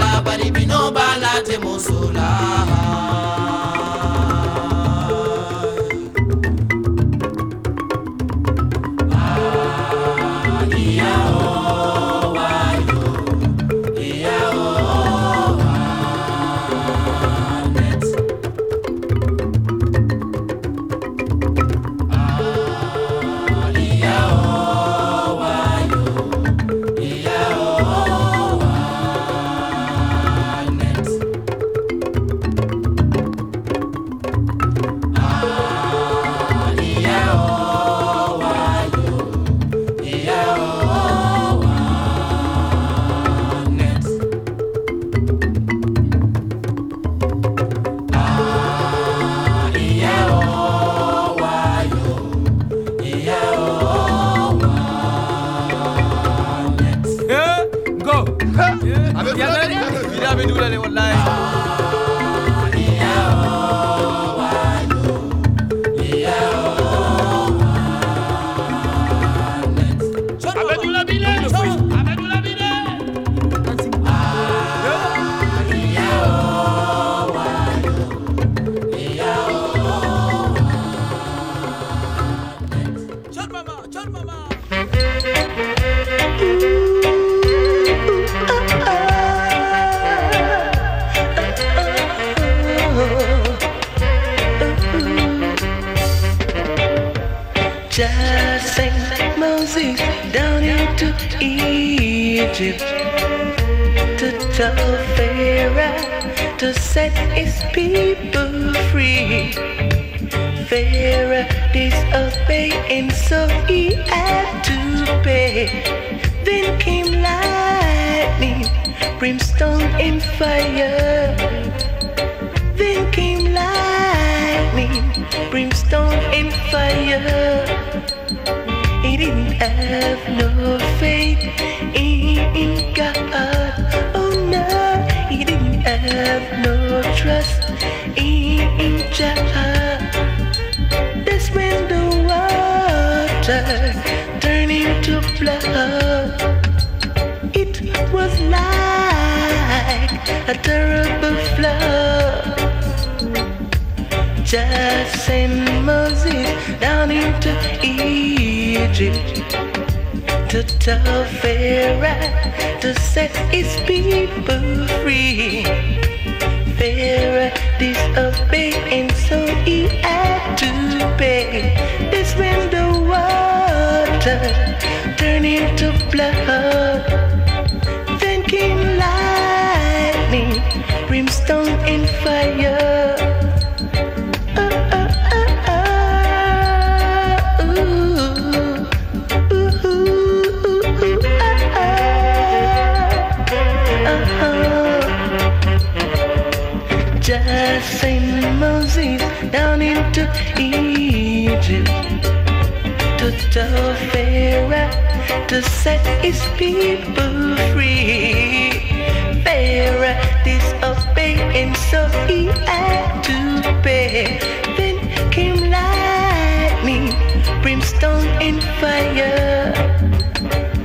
stone 218.02 218.60
fire. 218.80 219.70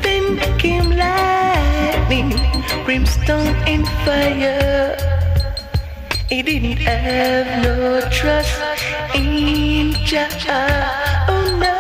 Then 0.04 0.38
came 0.60 0.92
lightning, 0.92 2.30
brimstone 2.86 3.56
in 3.68 3.84
fire. 4.06 4.96
He 6.30 6.44
didn't 6.44 6.78
have 6.78 7.64
no 7.64 8.02
trust 8.12 8.62
in 9.16 9.94
Jah. 10.06 10.30
Oh 11.28 11.46
no, 11.66 11.78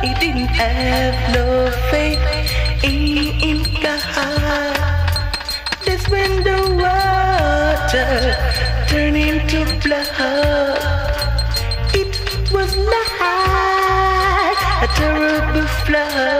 he 0.00 0.14
didn't 0.14 0.54
have 0.64 1.16
no 1.36 1.70
faith 1.90 2.24
in 2.82 3.58
God. 3.82 4.76
That's 5.84 6.08
when 6.08 6.42
the 6.42 6.58
water 6.80 8.12
turned 8.88 9.18
into 9.18 9.60
blood. 9.82 10.79
fleurs. 15.84 16.39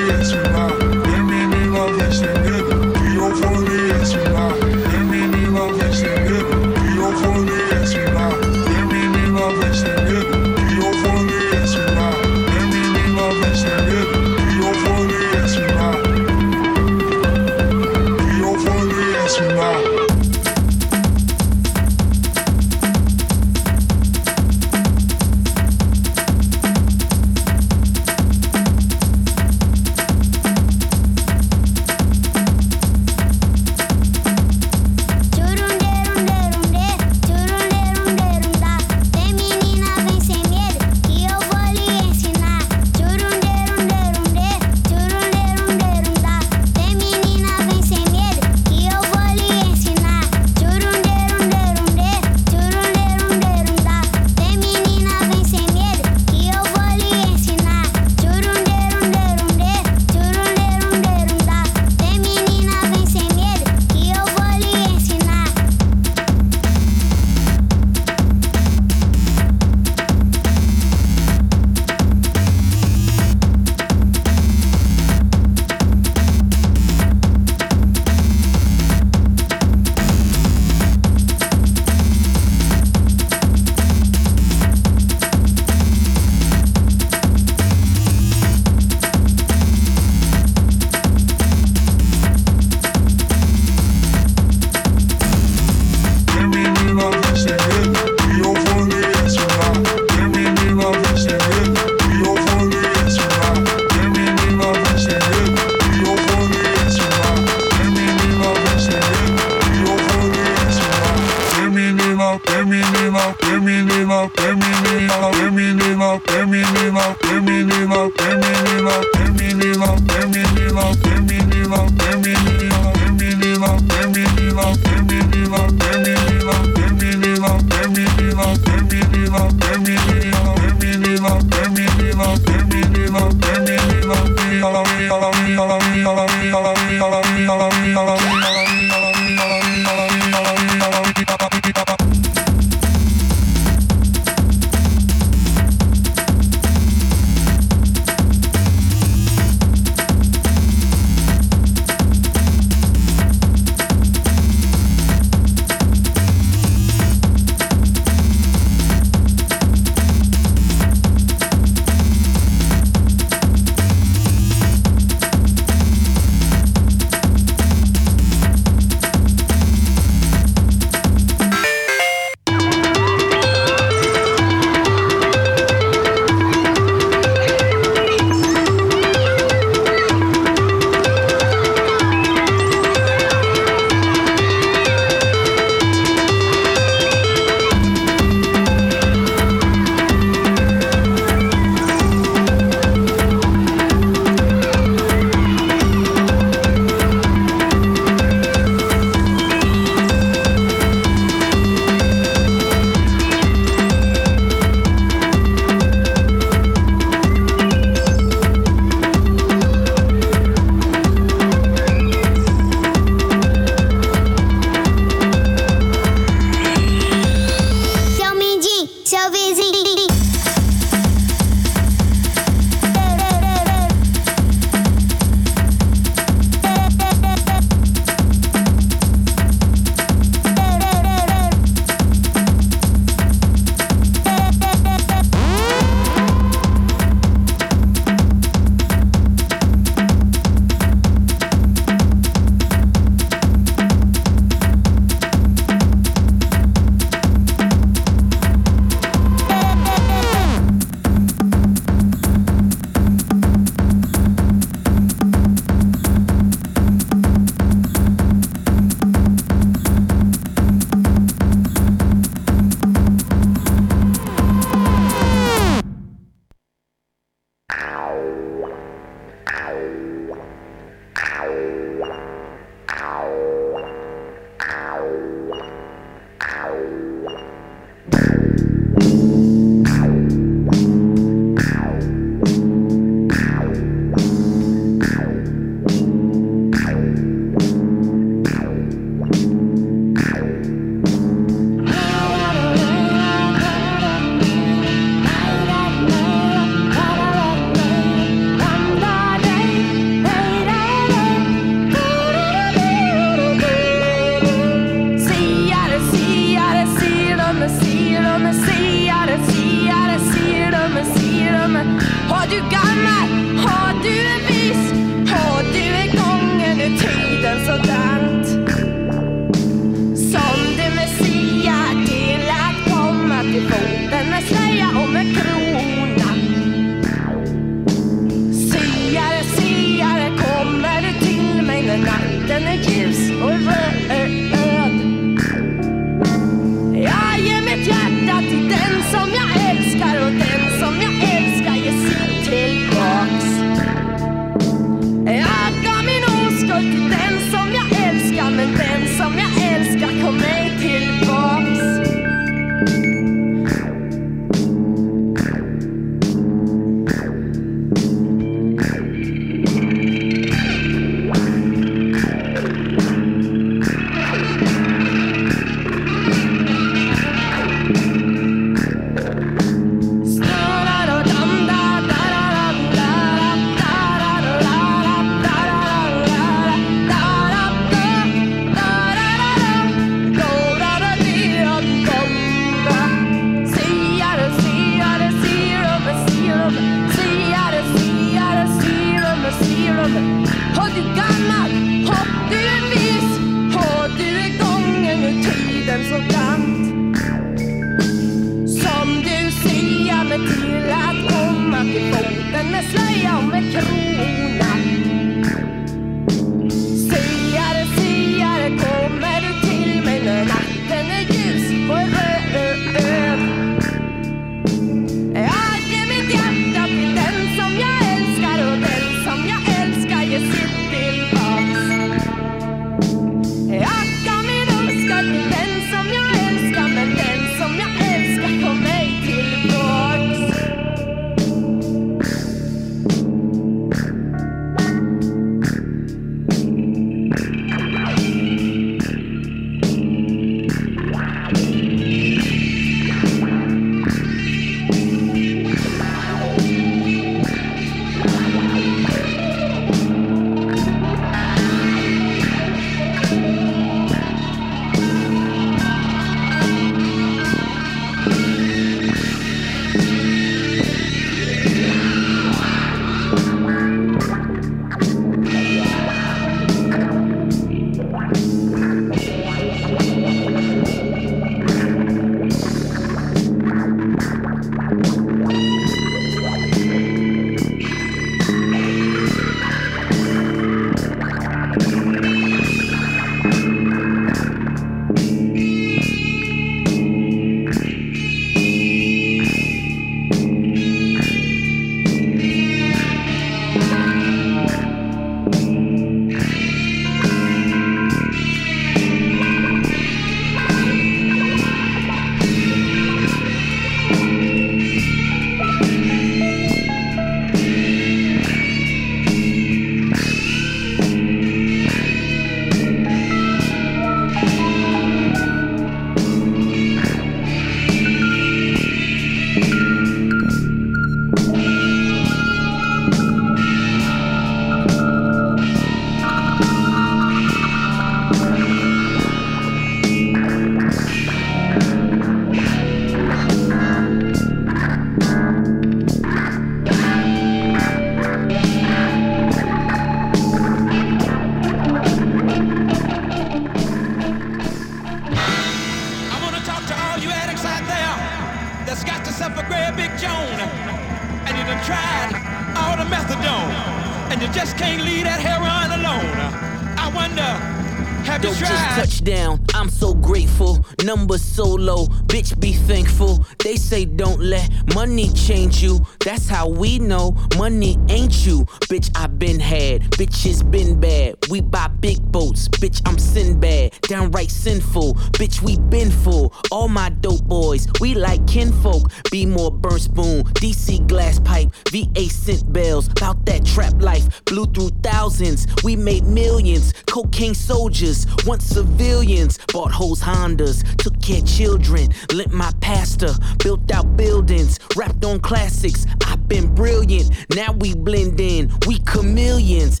money 565.11 565.27
change 565.33 565.83
you. 565.83 565.99
That's 566.23 566.47
how 566.47 566.69
we 566.69 566.97
know 566.97 567.35
money 567.57 567.97
ain't 568.07 568.45
you. 568.45 568.63
Bitch, 568.87 569.11
I 569.13 569.27
been 569.27 569.59
had. 569.59 570.03
Bitch, 570.11 570.45
it's 570.45 570.63
been 570.63 571.01
bad. 571.01 571.35
We 571.49 571.59
buy 571.59 571.89
big 571.89 572.21
boats. 572.31 572.69
Bitch, 572.69 573.01
I'm 573.05 573.17
sin 573.17 573.59
bad. 573.59 573.91
Downright 574.03 574.49
sinful. 574.49 575.15
Bitch, 575.35 575.61
we 575.61 575.77
been 575.77 576.11
full. 576.11 576.53
All 576.71 576.87
my 576.87 577.09
dope 577.09 577.43
boys, 577.43 577.87
we 577.99 578.13
like 578.13 578.47
kinfolk. 578.47 579.11
Be 579.31 579.45
more 579.45 579.69
burn 579.69 579.99
spoon. 579.99 580.43
DC 580.61 581.05
glass 581.07 581.39
pipe. 581.39 581.69
VA 581.91 582.29
scent 582.29 582.71
bells. 582.71 583.07
About 583.09 583.45
that 583.47 583.65
trap 583.65 584.01
life. 584.01 584.45
Blew 584.45 584.65
through 584.67 584.91
thousands. 585.03 585.67
We 585.83 585.97
made 585.97 586.23
millions. 586.23 586.93
Cocaine 587.05 587.55
soldiers. 587.55 588.27
Once 588.45 588.65
civilians. 588.65 589.59
Bought 589.73 589.91
hoes 589.91 590.21
Hondas. 590.21 590.85
Took 590.95 591.21
care 591.21 591.41
children. 591.41 592.07
Lent 592.33 592.53
my 592.53 592.71
pastor. 592.79 593.33
Built 593.61 593.91
out 593.91 594.15
buildings. 594.15 594.79
Rapped 594.95 595.23
on 595.23 595.39
classics. 595.39 596.05
I've 596.25 596.47
been 596.49 596.73
brilliant. 596.75 597.31
Now 597.55 597.71
we 597.71 597.95
blend 597.95 598.39
in. 598.41 598.71
We 598.87 598.99
chameleons. 598.99 600.00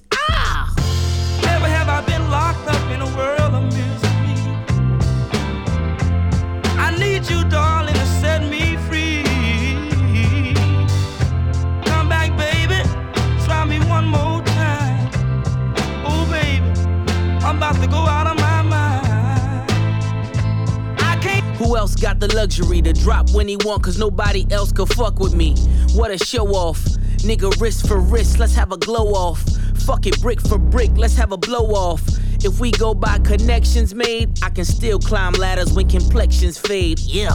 Luxury 22.51 22.81
to 22.81 22.91
drop 22.91 23.29
when 23.31 23.47
he 23.47 23.55
want? 23.57 23.81
Cause 23.81 23.97
nobody 23.97 24.45
else 24.51 24.73
could 24.73 24.89
fuck 24.89 25.19
with 25.19 25.33
me. 25.33 25.55
What 25.93 26.11
a 26.11 26.17
show 26.17 26.47
off. 26.49 26.79
Nigga, 27.23 27.49
wrist 27.61 27.87
for 27.87 27.99
wrist, 27.99 28.39
let's 28.39 28.55
have 28.55 28.73
a 28.73 28.77
glow 28.77 29.13
off. 29.13 29.41
Fuck 29.85 30.05
it, 30.05 30.19
brick 30.21 30.41
for 30.41 30.57
brick, 30.57 30.91
let's 30.95 31.15
have 31.15 31.31
a 31.31 31.37
blow 31.37 31.67
off. 31.67 32.01
If 32.43 32.59
we 32.59 32.71
go 32.71 32.93
by 32.93 33.19
connections 33.19 33.93
made, 33.93 34.37
I 34.43 34.49
can 34.49 34.65
still 34.65 34.99
climb 34.99 35.33
ladders 35.33 35.71
when 35.71 35.87
complexions 35.87 36.57
fade. 36.57 36.99
Yeah. 36.99 37.33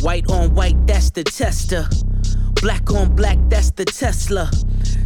White 0.00 0.28
on 0.28 0.54
white, 0.54 0.86
that's 0.86 1.10
the 1.10 1.24
tester. 1.24 1.86
Black 2.60 2.90
on 2.90 3.14
black, 3.16 3.38
that's 3.48 3.70
the 3.70 3.86
Tesla. 3.86 4.50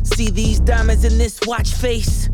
See 0.03 0.31
these 0.31 0.59
diamonds 0.61 1.05
in 1.05 1.19
this 1.19 1.39
watch 1.47 1.73
face? 1.73 2.29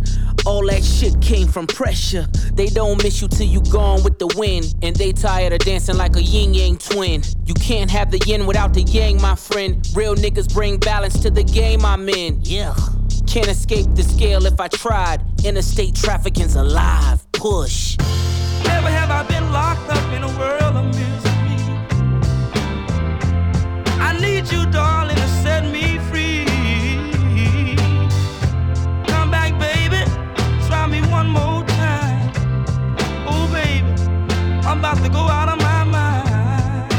All 0.46 0.66
that 0.68 0.82
shit 0.82 1.20
came 1.20 1.48
from 1.48 1.66
pressure. 1.66 2.26
They 2.54 2.66
don't 2.66 3.02
miss 3.02 3.22
you 3.22 3.28
till 3.28 3.46
you 3.46 3.60
gone 3.62 4.02
with 4.04 4.18
the 4.18 4.26
wind. 4.36 4.74
And 4.82 4.94
they 4.96 5.12
tired 5.12 5.52
of 5.52 5.60
dancing 5.60 5.96
like 5.96 6.16
a 6.16 6.22
yin 6.22 6.54
yang 6.54 6.76
twin. 6.76 7.22
You 7.46 7.54
can't 7.54 7.90
have 7.90 8.10
the 8.10 8.18
yin 8.26 8.46
without 8.46 8.74
the 8.74 8.82
yang, 8.82 9.20
my 9.20 9.34
friend. 9.34 9.86
Real 9.94 10.14
niggas 10.14 10.52
bring 10.52 10.78
balance 10.78 11.18
to 11.20 11.30
the 11.30 11.44
game 11.44 11.84
I'm 11.84 12.08
in. 12.08 12.40
Yeah. 12.42 12.74
Can't 13.26 13.48
escape 13.48 13.86
the 13.94 14.02
scale 14.02 14.44
if 14.44 14.60
I 14.60 14.68
tried. 14.68 15.22
Interstate 15.44 15.94
trafficking's 15.94 16.54
alive. 16.54 17.24
Push. 17.32 17.96
Never 18.64 18.88
have 18.88 19.10
I 19.10 19.22
been 19.24 19.50
locked 19.52 19.88
up 19.90 20.12
in 20.12 20.22
a 20.22 20.38
world 20.38 20.76
of 20.76 20.84
misery. 20.86 21.32
I 23.98 24.18
need 24.20 24.50
you, 24.52 24.70
darling, 24.70 25.01
go 35.12 35.20
out 35.20 35.48
of 35.48 35.58
my 35.58 35.84
mind. 35.84 36.92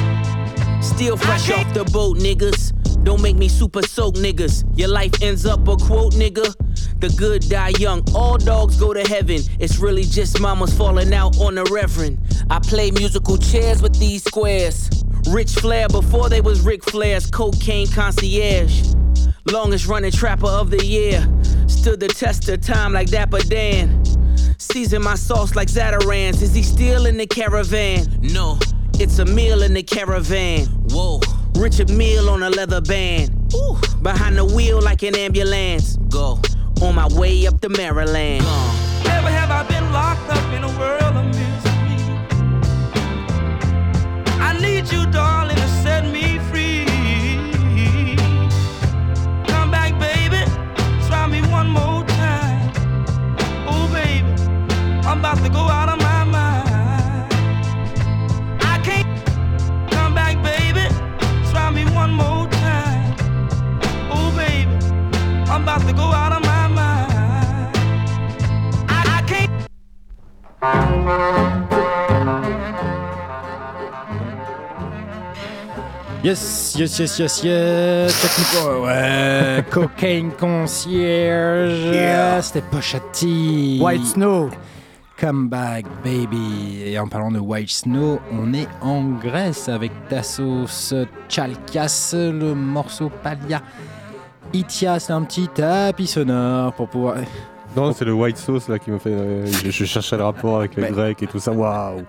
Still 0.83 1.17
fresh 1.17 1.49
off 1.49 1.73
the 1.73 1.83
boat, 1.85 2.17
niggas. 2.19 2.71
Don't 3.03 3.21
make 3.21 3.35
me 3.35 3.49
super 3.49 3.81
soak, 3.81 4.15
niggas. 4.15 4.63
Your 4.77 4.87
life 4.89 5.11
ends 5.21 5.45
up 5.45 5.67
a 5.67 5.75
quote, 5.75 6.13
nigga. 6.13 6.55
The 6.99 7.09
good 7.17 7.49
die 7.49 7.73
young, 7.79 8.01
all 8.15 8.37
dogs 8.37 8.77
go 8.77 8.93
to 8.93 9.03
heaven. 9.03 9.41
It's 9.59 9.79
really 9.79 10.03
just 10.03 10.39
mamas 10.39 10.73
falling 10.73 11.13
out 11.13 11.37
on 11.37 11.55
the 11.55 11.65
reverend. 11.65 12.17
I 12.49 12.59
play 12.59 12.91
musical 12.91 13.37
chairs 13.37 13.81
with 13.81 13.99
these 13.99 14.23
squares. 14.23 14.89
Rich 15.29 15.55
Flair 15.55 15.89
before 15.89 16.29
they 16.29 16.39
was 16.39 16.61
Ric 16.61 16.83
Flair's 16.83 17.25
cocaine 17.25 17.87
concierge. 17.87 18.93
Longest 19.51 19.87
running 19.87 20.11
trapper 20.11 20.47
of 20.47 20.69
the 20.69 20.85
year. 20.85 21.27
Stood 21.67 21.99
the 21.99 22.07
test 22.07 22.47
of 22.47 22.61
time 22.61 22.93
like 22.93 23.09
Dapper 23.09 23.39
Dan. 23.39 24.01
Season 24.63 25.03
my 25.03 25.15
sauce 25.15 25.55
like 25.55 25.67
Zatarans. 25.67 26.41
Is 26.41 26.55
he 26.55 26.63
still 26.63 27.05
in 27.05 27.17
the 27.17 27.27
caravan? 27.27 28.07
No, 28.21 28.57
it's 28.93 29.19
a 29.19 29.25
meal 29.25 29.61
in 29.61 29.73
the 29.73 29.83
caravan. 29.83 30.67
Whoa, 30.89 31.19
Richard 31.55 31.89
Mille 31.89 32.29
on 32.29 32.43
a 32.43 32.49
leather 32.49 32.81
band. 32.81 33.53
Ooh, 33.53 33.77
behind 34.01 34.37
the 34.37 34.45
wheel 34.45 34.81
like 34.81 35.03
an 35.03 35.15
ambulance. 35.15 35.97
Go 36.09 36.39
on 36.81 36.95
my 36.95 37.07
way 37.13 37.45
up 37.45 37.59
to 37.61 37.69
Maryland. 37.69 38.43
Never 39.03 39.29
have 39.29 39.51
I 39.51 39.63
been 39.67 39.91
locked 39.91 40.29
up 40.29 40.53
in 40.53 40.63
a 40.63 40.79
world 40.79 41.17
of 41.17 41.25
misery. 41.25 41.51
I 44.39 44.57
need 44.61 44.89
you, 44.91 45.05
darling, 45.11 45.42
about 55.33 55.45
to 55.45 55.51
go 55.51 55.59
out 55.61 55.89
of 55.89 55.97
my 55.99 56.23
mind. 56.25 57.33
I 58.61 58.79
can't. 58.83 59.07
Come 59.89 60.13
back, 60.13 60.35
baby. 60.43 60.85
Try 61.49 61.71
me 61.71 61.85
one 61.85 62.13
more 62.13 62.47
time. 62.49 63.15
Oh, 64.11 64.31
baby. 64.37 64.75
I'm 65.49 65.63
about 65.63 65.81
to 65.87 65.93
go 65.93 66.03
out 66.03 66.33
of 66.33 66.41
my 66.43 66.67
mind. 66.67 67.77
I, 68.89 68.99
I 69.17 69.21
can't. 69.25 69.51
Yes, 76.21 76.75
yes, 76.77 76.99
yes, 76.99 77.19
yes, 77.19 77.43
yes. 77.43 78.21
Technico, 78.21 78.83
ouais. 78.83 79.63
Cocaine 79.71 80.31
concierge. 80.31 81.91
Yeah. 81.91 82.41
C'était 82.41 82.61
Pochati. 82.61 83.79
White 83.81 84.05
Snow. 84.05 84.51
Come 85.19 85.47
back, 85.47 85.85
baby. 86.03 86.83
Et 86.85 86.97
en 86.99 87.07
parlant 87.07 87.31
de 87.31 87.39
White 87.39 87.69
Snow, 87.69 88.19
on 88.31 88.53
est 88.53 88.67
en 88.81 89.03
Grèce 89.11 89.69
avec 89.69 89.91
Tassos 90.09 90.93
Chalkias, 91.29 92.13
le 92.15 92.53
morceau 92.53 93.09
Palia. 93.21 93.61
Itia, 94.53 94.99
c'est 94.99 95.13
un 95.13 95.21
petit 95.23 95.47
tapis 95.47 96.07
sonore 96.07 96.73
pour 96.73 96.89
pouvoir. 96.89 97.15
Non, 97.75 97.91
c'est 97.93 98.05
le 98.05 98.13
white 98.13 98.37
sauce 98.37 98.67
là 98.67 98.77
qui 98.77 98.91
me 98.91 98.99
fait. 98.99 99.09
euh, 99.11 99.47
je, 99.47 99.71
je 99.71 99.85
cherchais 99.85 100.15
le 100.17 100.23
rapport 100.23 100.57
avec 100.59 100.75
les 100.75 100.83
Ouais. 100.83 100.91
Grecs 100.91 101.23
et 101.23 101.27
tout 101.27 101.39
ça. 101.39 101.51
Waouh! 101.51 102.03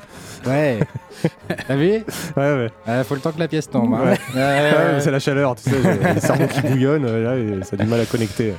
Ouais. 0.46 0.80
T'as 1.66 1.76
vu 1.76 2.04
Ouais, 2.36 2.70
ouais. 2.86 3.04
Faut 3.04 3.14
le 3.14 3.20
temps 3.22 3.32
que 3.32 3.38
la 3.38 3.48
pièce 3.48 3.70
tombe. 3.70 3.94
hein. 3.94 4.00
Ouais. 4.04 4.18
Ouais, 4.34 4.40
ouais, 4.42 4.94
c'est 5.00 5.10
la 5.10 5.20
chaleur, 5.20 5.54
tu 5.54 5.70
sais, 5.70 5.76
le 6.14 6.20
cerveau 6.20 6.46
qui 6.48 6.60
bouillonne, 6.60 7.04
euh, 7.06 7.24
là, 7.24 7.60
et 7.60 7.64
ça 7.64 7.76
a 7.78 7.82
du 7.82 7.88
mal 7.88 8.00
à 8.00 8.04
connecter. 8.06 8.52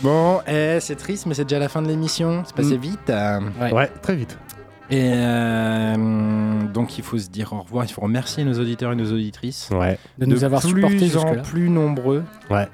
Bon, 0.00 0.40
eh, 0.46 0.78
c'est 0.80 0.94
triste, 0.96 1.26
mais 1.26 1.34
c'est 1.34 1.44
déjà 1.44 1.58
la 1.58 1.68
fin 1.68 1.82
de 1.82 1.88
l'émission. 1.88 2.42
C'est 2.46 2.54
passé 2.54 2.76
Mm. 2.76 2.80
vite. 2.80 3.10
euh. 3.10 3.40
Ouais. 3.72 3.88
très 4.02 4.14
vite. 4.16 4.38
Et 4.90 5.10
euh, 5.12 6.62
donc 6.72 6.96
il 6.96 7.04
faut 7.04 7.18
se 7.18 7.28
dire 7.28 7.52
au 7.52 7.60
revoir, 7.60 7.84
il 7.84 7.88
faut 7.92 8.00
remercier 8.00 8.42
nos 8.44 8.58
auditeurs 8.58 8.92
et 8.92 8.96
nos 8.96 9.12
auditrices. 9.12 9.68
Ouais. 9.70 9.98
De 10.16 10.24
nous 10.24 10.44
avoir 10.44 10.62
plus 10.62 10.70
supportés 10.70 11.16
en 11.16 11.42
plus 11.42 11.68
nombreux. 11.68 12.24
Ouais. 12.50 12.68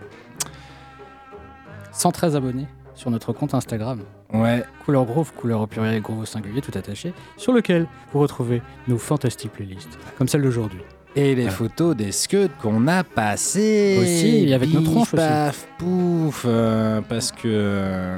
113 1.93 2.37
abonnés 2.37 2.69
sur 2.95 3.11
notre 3.11 3.33
compte 3.33 3.55
Instagram. 3.55 4.01
Ouais. 4.33 4.63
Couleur 4.85 5.05
Groove, 5.07 5.33
couleur 5.33 5.61
au 5.63 5.67
pluriel, 5.67 6.01
Groove 6.03 6.21
au 6.21 6.25
singulier, 6.25 6.61
tout 6.61 6.77
attaché, 6.77 7.13
sur 7.37 7.53
lequel 7.53 7.87
vous 8.13 8.21
retrouvez 8.21 8.63
nos 8.87 8.99
fantastiques 8.99 9.53
playlists, 9.53 9.99
comme 10.17 10.29
celle 10.29 10.43
d'aujourd'hui. 10.43 10.81
Et 11.17 11.35
les 11.37 11.49
photos 11.49 11.95
des 11.95 12.11
scuds 12.11 12.49
qu'on 12.61 12.89
a 12.89 13.05
passés. 13.05 13.99
Aussi, 14.01 14.53
avec 14.53 14.73
nos 14.73 14.81
Bif, 14.81 14.91
tronches 14.91 15.15
aussi. 15.15 15.17
paf, 15.17 15.67
pouf, 15.79 16.45
euh, 16.47 17.01
parce 17.09 17.31
que 17.31 18.17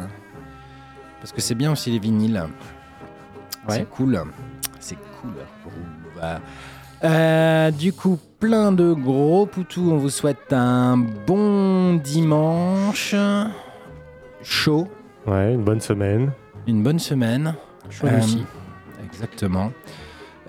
parce 1.20 1.32
que 1.32 1.40
c'est 1.42 1.54
bien 1.54 1.72
aussi 1.72 1.90
les 1.90 1.98
vinyles. 1.98 2.44
Ouais. 3.68 3.74
C'est 3.78 3.90
cool. 3.90 4.22
C'est 4.80 4.96
cool. 5.20 5.32
Euh, 7.04 7.70
du 7.70 7.92
coup, 7.92 8.18
plein 8.40 8.72
de 8.72 8.92
gros 8.94 9.44
poutous. 9.44 9.90
On 9.92 9.98
vous 9.98 10.08
souhaite 10.10 10.52
un 10.52 10.96
bon 10.96 11.94
dimanche. 11.96 13.14
Chaud. 14.42 14.88
Ouais, 15.26 15.52
une 15.54 15.62
bonne 15.64 15.80
semaine. 15.80 16.32
Une 16.66 16.82
bonne 16.82 16.98
semaine. 16.98 17.54
Chaud 17.90 18.06
Euh, 18.06 18.18
aussi. 18.18 18.44
Exactement. 19.04 19.70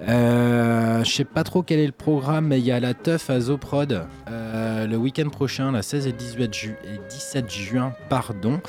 Euh, 0.07 1.03
je 1.03 1.11
sais 1.11 1.23
pas 1.25 1.43
trop 1.43 1.63
quel 1.63 1.79
est 1.79 1.85
le 1.85 1.91
programme, 1.91 2.47
mais 2.47 2.59
il 2.59 2.65
y 2.65 2.71
a 2.71 2.79
la 2.79 2.93
teuf 2.93 3.29
à 3.29 3.39
Zoprod 3.39 4.03
euh, 4.29 4.85
le 4.87 4.95
week-end 4.97 5.29
prochain, 5.29 5.71
la 5.71 5.81
16 5.81 6.07
et 6.07 6.11
18 6.11 6.53
ju- 6.53 6.75
et 6.85 6.99
17 7.09 7.49
juin, 7.51 7.93
pardon. 8.09 8.59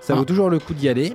Ça 0.00 0.14
vaut 0.14 0.24
toujours 0.24 0.48
le 0.50 0.58
coup 0.58 0.74
d'y 0.74 0.88
aller. 0.88 1.14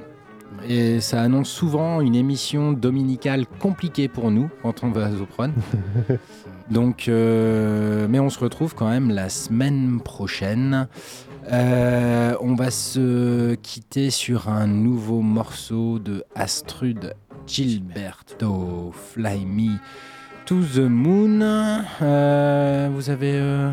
Et 0.69 1.01
ça 1.01 1.21
annonce 1.21 1.49
souvent 1.49 1.99
une 1.99 2.15
émission 2.15 2.71
dominicale 2.71 3.45
compliquée 3.59 4.07
pour 4.07 4.31
nous 4.31 4.49
quand 4.61 4.83
on 4.83 4.91
va 4.91 5.05
à 5.07 5.11
Zoprod. 5.11 5.51
Donc, 6.71 7.07
euh, 7.07 8.07
mais 8.09 8.19
on 8.19 8.29
se 8.29 8.39
retrouve 8.39 8.73
quand 8.73 8.87
même 8.89 9.09
la 9.11 9.29
semaine 9.29 9.99
prochaine. 10.01 10.87
Euh, 11.51 12.35
on 12.41 12.55
va 12.55 12.71
se 12.71 13.53
quitter 13.55 14.09
sur 14.09 14.49
un 14.49 14.65
nouveau 14.67 15.21
morceau 15.21 15.99
de 15.99 16.23
Astrud 16.33 17.13
Gilberto, 17.45 18.91
Fly 18.93 19.45
Me 19.45 19.77
to 20.45 20.61
the 20.61 20.79
Moon. 20.79 21.39
Euh, 22.01 22.89
vous 22.91 23.09
avez 23.11 23.33
euh, 23.35 23.71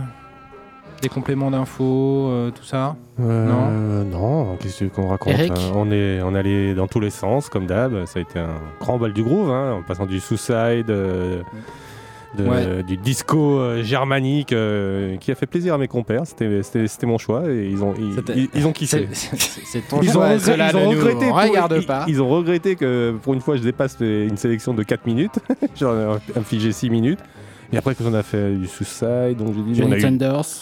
des 1.01 1.09
compléments 1.09 1.51
d'infos, 1.51 2.29
euh, 2.31 2.51
tout 2.51 2.65
ça 2.65 2.97
Euh, 3.21 4.05
non, 4.05 4.57
qu'est-ce 4.61 4.85
qu'on 4.85 5.09
raconte 5.09 5.33
Eric 5.33 5.53
hein 5.53 5.73
on, 5.75 5.91
est, 5.91 6.21
on 6.23 6.35
est 6.35 6.39
allé 6.39 6.75
dans 6.75 6.89
tous 6.89 7.01
les 7.01 7.11
sens, 7.11 7.49
comme 7.49 7.67
d'hab. 7.67 8.05
Ça 8.05 8.19
a 8.19 8.23
été 8.23 8.39
un 8.39 8.61
grand 8.81 8.99
bal 8.99 9.15
du 9.15 9.23
groove, 9.23 9.51
hein, 9.51 9.73
en 9.79 9.83
passant 9.83 10.05
du 10.07 10.21
Suicide, 10.21 10.91
euh, 10.91 11.43
de- 12.37 12.45
Ouais. 12.45 12.83
du 12.83 12.97
disco 12.97 13.59
euh, 13.59 13.83
germanique, 13.83 14.53
euh, 14.53 15.17
qui 15.17 15.31
a 15.31 15.35
fait 15.35 15.47
plaisir 15.47 15.75
à 15.75 15.79
mes 15.79 15.89
compères. 15.89 16.23
C'était- 16.27 16.63
mon 17.07 17.19
choix 17.19 17.43
et 17.51 17.69
ils 17.71 17.83
ont, 17.83 17.95
ils, 17.99 18.37
ils- 18.37 18.49
ils 18.55 18.67
ont 18.67 18.73
kiffé. 18.73 19.09
C'est- 19.13 19.87
ton 19.89 20.01
Ils 20.01 20.11
ont, 20.11 20.13
choix, 20.13 20.25
regret- 20.31 20.39
cela 20.39 20.71
ils 20.71 20.77
ont 20.77 20.89
regretté 20.91 21.27
pour- 21.27 21.41
regarde 21.41 21.75
ils- 21.81 21.87
pas. 21.87 22.05
ils 22.09 22.23
ont 22.23 22.29
regretté 22.29 22.77
que 22.77 23.15
pour 23.23 23.35
une 23.35 23.41
fois 23.41 23.57
je 23.57 23.63
dépasse 23.63 23.97
une 24.01 24.37
sélection 24.37 24.73
de 24.75 24.83
4 24.83 25.07
minutes. 25.07 25.39
J'en 25.79 25.95
ai 25.95 26.19
infligé 26.37 26.73
6 26.73 26.91
minutes. 26.91 27.21
Et 27.73 27.79
après, 27.79 27.95
qu'on 27.95 28.13
a 28.15 28.23
fait 28.23 28.55
du 28.55 28.67
Suicide, 28.67 29.37
donc 29.39 29.55
j'ai 29.55 29.63
dit. 29.63 29.75
Johnny 29.75 29.93
eu-. 29.95 30.05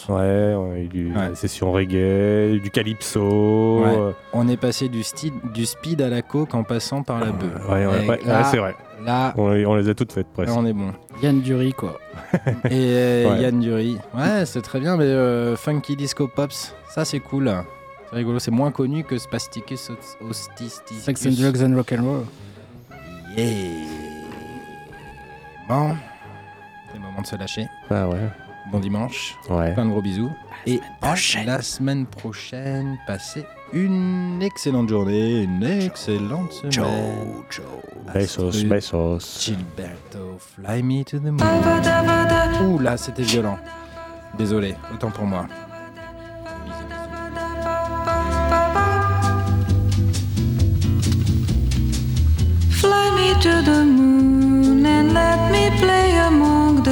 Ouais, 0.08 0.54
on 0.54 0.72
a 0.72 0.78
eu 0.78 0.86
du, 0.88 1.12
session 1.34 1.72
reggae, 1.72 2.60
du 2.60 2.70
calypso. 2.70 3.80
Ouais. 3.82 3.88
euh, 3.98 4.12
On 4.32 4.46
est 4.48 4.56
passé 4.56 4.88
du, 4.88 5.02
speed 5.02 6.00
à 6.00 6.08
la 6.08 6.22
coke 6.22 6.54
en 6.54 6.62
passant 6.62 7.02
par 7.02 7.18
la 7.20 7.32
bœuf. 7.32 7.68
Ouais, 7.68 7.86
ouais, 7.86 8.20
là- 8.24 8.44
c'est 8.44 8.58
vrai. 8.58 8.74
Là, 9.04 9.32
On, 9.38 9.48
les- 9.50 9.64
on 9.66 9.74
les 9.76 9.88
a 9.88 9.94
toutes 9.94 10.12
faites 10.12 10.26
presque. 10.28 10.50
là, 10.50 10.56
on 10.58 10.66
est 10.66 10.72
bon. 10.74 10.92
Yann 11.22 11.40
Dury, 11.40 11.72
quoi. 11.72 11.98
Et 12.66 12.70
euh, 12.72 13.30
Ouais. 13.32 13.40
Yann 13.42 13.58
Dury. 13.58 13.96
Ouais, 14.14 14.44
c'est 14.44 14.60
très 14.62 14.78
bien, 14.78 14.96
mais 14.96 15.04
euh, 15.04 15.56
Funky 15.56 15.96
Disco 15.96 16.28
Pops, 16.28 16.74
ça 16.90 17.04
c'est 17.06 17.20
cool. 17.20 17.50
C'est 18.10 18.16
rigolo, 18.16 18.38
c'est 18.38 18.50
moins 18.50 18.70
connu 18.72 19.02
que 19.04 19.16
Spasticus 19.18 19.90
Hostisticus. 20.20 20.98
Sex 21.02 21.26
and 21.26 21.30
Drugs 21.30 21.62
and 21.64 21.74
Rock'n'Roll. 21.76 22.24
Yeah. 23.36 23.46
Bon, 25.68 25.94
de 27.22 27.26
se 27.26 27.36
lâcher. 27.36 27.68
Ah 27.90 28.08
ouais. 28.08 28.28
Bon 28.70 28.78
dimanche. 28.78 29.36
Ouais. 29.48 29.72
Plein 29.74 29.86
de 29.86 29.90
gros 29.90 30.02
bisous. 30.02 30.30
Et 30.66 30.80
à 31.00 31.14
la 31.44 31.62
semaine 31.62 32.06
prochaine, 32.06 32.98
passez 33.06 33.44
une 33.72 34.42
excellente 34.42 34.88
journée, 34.88 35.42
une 35.42 35.62
excellente 35.62 36.52
semaine. 36.52 36.72
Ciao, 36.72 37.64
Besos, 38.12 38.48
Astrid 38.48 38.68
besos. 38.68 39.40
Gilberto, 39.40 40.38
fly 40.38 40.82
me 40.82 41.04
to 41.04 41.18
the 41.18 41.30
moon. 41.30 41.38
Ouh 42.62 42.78
là, 42.78 42.96
c'était 42.96 43.22
violent. 43.22 43.58
Désolé, 44.36 44.74
autant 44.92 45.10
pour 45.10 45.24
moi. 45.24 45.46
Fly 52.70 53.10
me 53.16 53.34
to 53.40 53.62
the 53.64 53.84
moon 53.84 54.84
and 54.84 55.12
let 55.14 55.50
me 55.52 55.70
play 55.80 56.09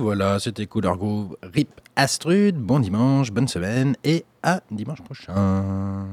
Voilà, 0.00 0.38
c'était 0.38 0.66
Couleur 0.66 0.96
Groove. 0.96 1.36
Rip 1.42 1.80
Astrud, 1.94 2.56
bon 2.56 2.80
dimanche, 2.80 3.30
bonne 3.30 3.48
semaine 3.48 3.96
et 4.02 4.24
à 4.42 4.62
dimanche 4.70 5.02
prochain. 5.02 6.06